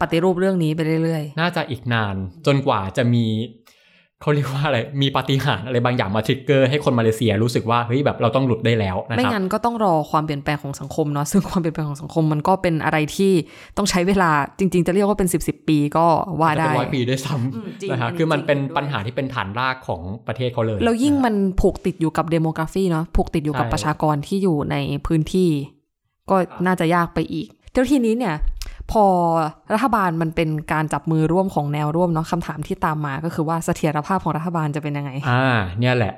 [0.00, 2.16] ปฏิรูปเรื่องนี้ไปเรื่อยๆ น่าจะอีกนาน
[2.46, 3.24] จนกว่าจะมี
[4.26, 13.32] เขาเรียกว่าอะไร มีปาฏิหาริย์อะไรบางอย่างมาทริกเกอร์ให้คนมาเลเซียรู้สึกว่าเฮ้ยแบบเราต้องหลุดได้แล้วนะครับ ไม่งั้นก็ต้องรอความเปลี่ยนแปลงของสังคมเนาะซึ่งความเปลี่ยนแปลงของสังคมมันก็เป็นอะไรที่
[13.76, 16.06] ต้องใช้เวลาจริง ๆ จะเรียกว่าเป็นสิบสิบปีก็
[16.40, 25.50] ว่าได้ร้อยปีได้ซ้ำนะฮะคือมันเป็นปัญหาที่เป็นฐานรากของประเทศเขาเลยแล้วยิ่งมันผูกติดอยู่กับเดโมกราฟีเนาะผูกติดอยู่กับประชากรที่อยู่ในพื้นที่
[26.30, 26.36] ก็
[26.66, 28.34] น่าจะยากไปอีกเดี๋ยวทีนี้เนี่ย
[28.92, 29.04] พอ
[29.72, 36.14] รัฐบาลมันเป็นการจับมือร่วมของแนวร่วมเนาะคำถามที่ตามมาก็คือว่าเสถียรภาพของรัฐบาลจะเป็นยังไง อ่า เนี่ยแหละ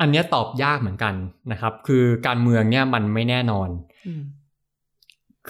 [0.00, 1.14] อันนี้ตอบยากเหมือนกัน
[1.52, 3.68] นะครับ คือการเมืองเนี่ยมันไม่แน่นอน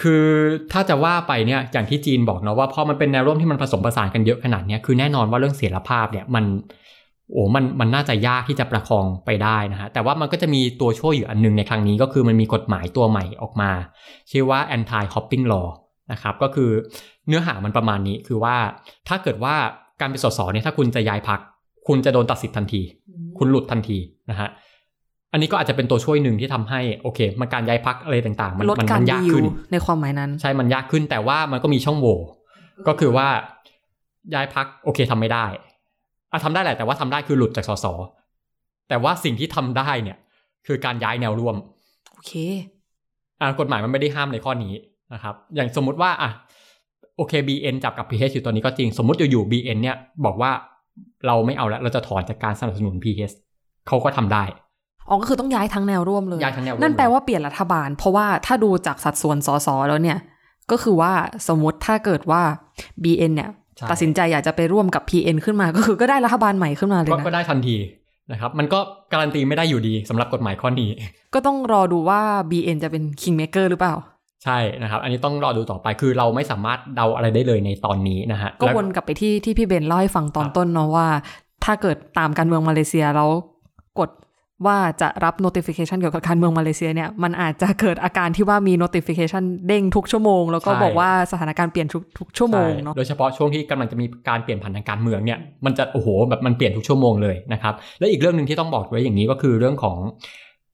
[0.00, 0.26] คือ
[0.72, 6.44] ถ้าจะว่าไปเนี่ยอย่างที่จีนบอกเนาะว่าพอมันเป็นแนวร่วมที่มันผสมผสานกันเยอะขนาดนี้คือแน่นอนว่าเรื่องเสถียรภาพเนี่ยมัน
[7.32, 13.70] โอ้มันมันน่าจะยากที่จะประคองไปได้นะฮะแต่ว่ามันก็จะมีตัวช่วยอยู่อันนึงในครั้งนี้ก็คือมันมีกฎหมายตัวใหม่ออกมา
[14.30, 15.68] ชื่อว่า anti hopping law
[16.12, 16.70] นะครับก็คือ
[17.28, 18.56] เนื้อหามันประมาณนี้คือว่า
[19.08, 19.54] ถ้าเกิดว่า
[20.00, 21.40] การเป็นสสเนี่ยถ้าคุณจะย้ายพัก
[21.88, 22.82] คุณจะโดนตัดสิทธิ์ทันที
[23.38, 23.98] คุณหลุดทันที
[24.30, 24.48] นะฮะ
[25.32, 32.16] อันนี้ก็อาจจะเป็นตัวช่วยหนึ่งที่ทำให้โอเค มันการย้ายพักอะไรต่างๆมันมันมันยากขึ้นในความหมายนั้น ใช่มันยากขึ้นแต่ว่ามันก็มีช่องโหว่
[32.88, 33.28] ก็คือว่า
[34.34, 35.46] ย้ายพักโอเคทำไม่ได้
[36.32, 37.86] อะทำได้แหละแต่ว่าทำได้คือหลุดจากสส
[38.88, 40.16] แต่ว่าสิ่งที่ทำได้เนี่ย
[40.66, 41.56] คือการย้ายแนวร่วม
[42.12, 42.32] โอเค
[43.40, 44.72] อ่ากฎหมายมันไม่ได้ห้ามในข้อนี้
[45.12, 46.30] นะครับ อย่างสมมุติว่าอะ
[47.16, 50.50] โอเค BN จับกับ PH อยู่ตอนนี้ก็จริง สมมติอยู่ BN เนี่ยบอกว่า
[51.26, 53.34] เราไม่เอาแล้วเราจะถอนจากการสนับสนุน PH
[53.88, 54.44] เขาก็ทำได้
[55.08, 60.18] อ๋อก็คือต้องย้ายทั้งแนวร่วมเลย ย้ายทั้งแนวนั่นแปลว่าเปลี่ยนรัฐบาล เพราะว่าถ้าดูจากสัดส่วนสสแล้วเนี่ย
[60.70, 61.12] ก็คือว่า
[61.48, 62.42] สมมติถ้าเกิดว่า
[63.04, 63.50] BN เนี่ย
[63.90, 67.76] ตัดสินใจอยากจะไปร่วมกับ PN ขึ้นมา ก็คือก็ได้รัฐบาลใหม่ขึ้นมาเลยนะก็ได้ทันที
[68.32, 68.78] นะครับ มันก็
[69.12, 70.90] การันตีไม่ได้อยู่ดีสำหรับกฎหมายข้อนี้
[71.34, 72.20] ก็ต้องรอดูว่า
[72.50, 73.94] BN จะเป็น Kingmaker หรือเปล่า
[74.44, 81.06] ใช่นะครับ อันนี้ต้องรอดูต่อไปคือเราไม่สามารถเดาอะไรได้เลยในตอนนี้นะฮะก็วนกลับไปที่ที่พี่เบนเล่าให้ฟังตอนต้นเนาะว่า
[81.64, 83.30] ถ้าเกิดตามการเมืองมาเลเซียแล้ว
[83.98, 84.10] กด
[84.66, 99.98] ว่าจะรับ notification เกี่ยวกับการเมืองมาเลเซียเนี่ย มันอาจจะเกิดอาการที่ว่ามี notification เด้งทุกชั่วโมง แล้วก็บอกว่าสถานการณ์เปลี่ยนทุกทุกชั่วโมงเนาะโดยเฉพาะช่วงที่กำลังจะมีการเปลี่ยนผ่านทางการเมืองเนี่ย มันจะโอ้โหแบบมันเปลี่ยนทุกชั่วโมงเลยนะครับ และอีกเรื่องหนึ่งที่ต้องบอกไว้อย่างนี้ก็คือเรื่องของ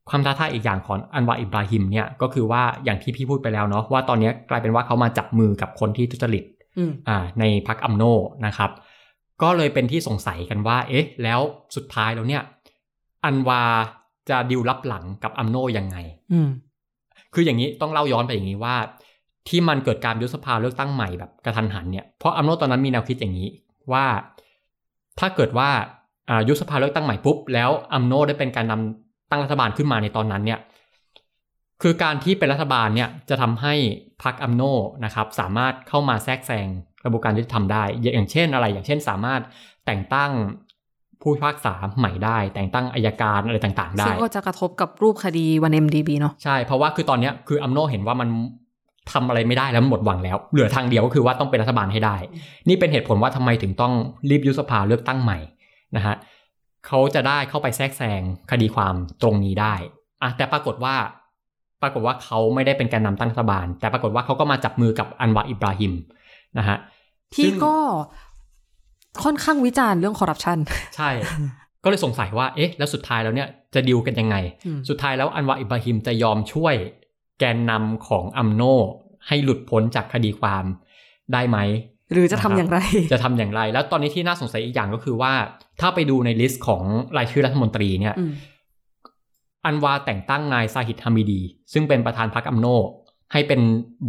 [0.09, 6.43] ความท้าทายอีกอย่างของอันวาอิบราฮิมเนี่ยก็คือว่าอย่างที่พี่พูดไปแล้วเนาะว่าตอนนี้กลายเป็นว่าเขามาจับมือกับคนที่ทุจริต
[7.09, 8.03] อ่าในพรรคอัมโน
[8.45, 8.71] นะครับ
[9.41, 11.39] ก็เลยเป็นที่สงสัยกันว่า เอ๊ะ แล้ว
[11.75, 12.41] สุดท้ายแล้วเนี่ย
[13.25, 13.61] อันวา
[14.29, 15.97] จะดิวรับหลังกับอัมโนยังไง
[16.33, 16.39] อื
[17.33, 18.75] คืออย่างนี้ต้องเล่าย้อนไปอย่างนี้ว่า
[19.47, 23.47] ที่มันเกิดการยุบสภาเลือกตั้งใหม่แบบกระทันหันเนี่ยเพราะอัมโนตอนนั้นมีแนวคิดอย่างนี้
[23.93, 24.05] ว่า
[25.19, 25.69] ถ้าเกิดว่า
[26.47, 30.59] ยุบสภาเลือกตั้งใหม่ปุ๊บแล้วอัมโนได้เป็นการนำ ตั้งรัฐบาลขึ้นมาในตอนนั้นเนี่ย
[31.81, 33.73] คือการที่เป็นรัฐบาลเนี่ยจะทำให้
[34.23, 34.63] พรรคอัมโน
[35.05, 36.67] นะครับสามารถเข้ามาแทรกแซง
[37.03, 39.41] กระบวนการยุติธรรมได้ อย่างเช่นอะไร อย่างเช่น สามารถ
[39.85, 40.31] แต่งตั้ง
[41.21, 48.29] ผู้พิพากษาใหม่ได้ แต่งตั้งอายการอะไรต่างๆ ได้ซึ่งก็จะกระทบกับรูปคดีวัน MDB เนาะใช่ เพราะว่าคือตอนนี้คืออัมโนเห็นว่ามัน
[49.11, 52.15] ทำอะไรไม่ได้แล้วหมดหวังแล้ว เหลือทางเดียวก็คือว่าต้องเป็นรัฐบาลให้ได้
[52.69, 53.93] นี่เป็นเหตุผลว่าทำไมถึงต้อง
[54.29, 55.37] รีบยุบสภาเลือกตั้งใหม่
[55.95, 56.15] นะฮะ
[56.87, 58.21] เขาจะได้เข้าไปแทรกแซง
[58.51, 59.73] คดีความตรงนี้ได้
[60.23, 60.95] อะแต่ปรากฏว่า
[61.81, 65.93] ปรากฏว่าเขาไม่ได้เป็นการนำตั้งรัฐบาล แต่ปรากฏว่าเขาก็มาจับมือกับอันวาอิบราฮิม
[66.57, 66.77] นะฮะ
[67.35, 67.75] ที่ก็
[69.23, 70.57] ค่อนข้างวิจารณ์เรื่องคอร์รัปชัน
[70.95, 71.09] ใช่
[71.83, 74.35] ก็เลยสงสัยว่าเอ๊ะ แล้วสุดท้ายแล้วเนี่ยจะดิวกันยังไง
[74.89, 76.75] สุดท้ายแล้วอันวาร์อิบราฮิมจะยอมช่วย
[77.39, 78.61] แกนนำของอัมโน
[79.27, 80.65] ให้หลุดพ้นจากคดีความ
[81.33, 81.57] ได้ไหม
[82.11, 82.79] หรือจะทำอย่างไร
[83.13, 85.33] จะทำอย่างไร แล้วตอนนี้ที่น่าสงสัยอีกอย่างก็คือว่า
[85.81, 86.83] ถ้าไปดูใน list ของ
[87.17, 88.15] รายชื่อรัฐมนตรีเนี่ย
[89.65, 91.41] อันวาร์แต่งตั้งนายซาฮิดฮามิดี
[91.73, 92.67] ซึ่งเป็นประธานพรรคอัมโน
[93.33, 93.61] ให้เป็น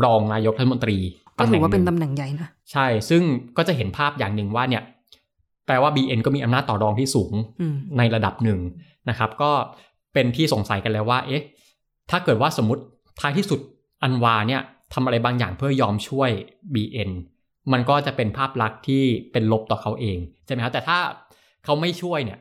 [0.05, 0.99] รองนายกรัฐมนตรี
[1.39, 3.23] ก็ถือว่าเป็นตำแหน่งใหญ่นะ ใช่ ซึ่ง
[3.57, 4.83] ก็จะเห็นภาพอย่างหนึ่งว่าเนี่ย
[5.67, 7.33] แปลว่า BN ก็มีอำนาจต่อรองที่สูง
[7.99, 8.61] ในระดับหนึ่ง
[9.09, 9.51] นะครับ ก็
[10.15, 11.43] เป็นที่สงสัยกันแล้วว่า เอ๊ะ
[12.11, 12.83] ถ้าเกิดว่าสมมติ
[13.21, 13.61] ท้ายที่สุด
[14.03, 14.63] อันวาเนี่ย
[14.95, 16.31] ทำอะไรบางอย่างเพื่อยอมช่วย
[16.75, 17.11] BN
[17.73, 19.03] มันก็จะเป็นภาพลักษณ์ที่
[19.33, 20.99] เป็นลบต่อเขาเองใช่ไหมครับแต่ถ้า
[21.65, 22.39] เขาไม่ช่วยเนี่ย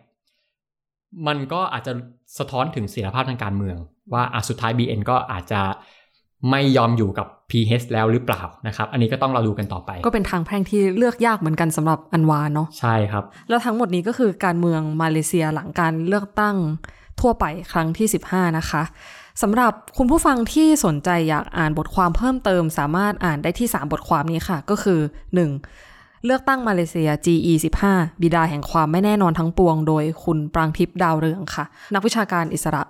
[1.28, 1.94] มันก็อาจจะ
[2.38, 3.78] สะท้อนถึงเสียภาพทางการเมือง
[4.14, 5.62] ว่าอะสุดท้าย BN ก็อาจจะ
[6.52, 16.56] ไม่ยอมอยู่กับ PH แล้วหรือเปล่านะครับ อันนี้ก็ต้องเราดูกันต่อไป ก็เป็นทางแพ่งที่เลือกยากเหมือนกันสำหรับอันวาเนาะใช่ครับ แล้วทั้งหมดนี้ก็คือการเมืองมาเลเซียหลังการเลือกตั้ง
[17.22, 18.84] ทั่วไปครั้งที่ 15 นะคะ
[19.42, 25.00] สำหรับคุณผู้ฟังที่สนใจอยากอ่านบทความเพิ่มเติม สามารถอ่านได้ที่ 3 บทความนี้ค่ะ ก็คือ
[25.62, 26.26] 1.
[26.26, 27.54] เลือกตั้งมาเลเซีย GE
[27.88, 31.66] 15บิดาแห่งความไม่แน่นอนทั้งปวง โดยคุณปรางทิพย์ดาวเรืองค่ะ
[31.96, 32.84] นักวิชาการอิสระ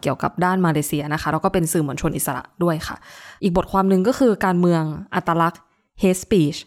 [0.00, 2.96] เกี่ยวกับด้านมาเลเซียนะคะ แล้วก็เป็นสื่อมวลชนอิสระด้วยค่ะ
[3.42, 4.82] อีกบทความหนึ่งก็คือการเมือง
[5.14, 5.60] อัตลักษณ์
[6.02, 6.58] hate speech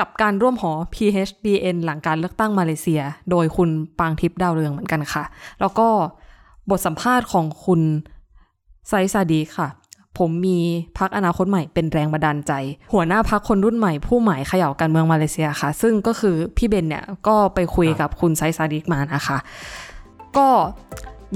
[0.00, 5.24] กับการร่วมหอ PHBN หลังการเลือกตั้งมาเลเซีย โดยคุณปางทิพย์ดาวเรืองเหมือนกันค่ะ
[5.60, 5.88] แล้วก็
[6.70, 7.80] บทสัมภาษณ์ของคุณ
[8.88, 9.68] ไซซาดีค่ะ
[10.18, 10.58] ผมมี
[10.98, 12.52] พักอนาคตใหม่เป็นแรงบันดาลใจ
[12.92, 19.38] หัวหน้าพักคนรุ่นใหม่ผู้หมายเขย่าการเมืองมาเลเซียค่ะ ซึ่งก็คือพี่เบนเนี่ยก็ไปคุยกับคุณไซซาดีมานะคะ
[20.36, 20.48] ก็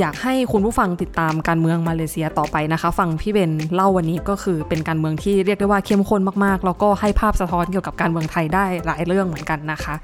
[0.00, 9.94] อยากให้คุณผู้ฟังติดตามการเมืองมาเลเซียต่อไปนะคะ ฟังพี่เบนเล่าวันนี้ก็คือเป็นการเมืองที่เรียกได้ว่าเข้มข้นมากๆ แล้วก็ให้ภาพสะท้อนเกี่ยวกับการเมืองไทยได้หลายเรื่องเหมือนกันนะคะ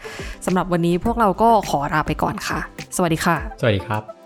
[0.47, 2.61] สำหรับวันนี้พวกเราก็ขอลาไปก่อนค่ะ
[2.97, 4.24] สวัสดีค่ะ สวัสดีครับ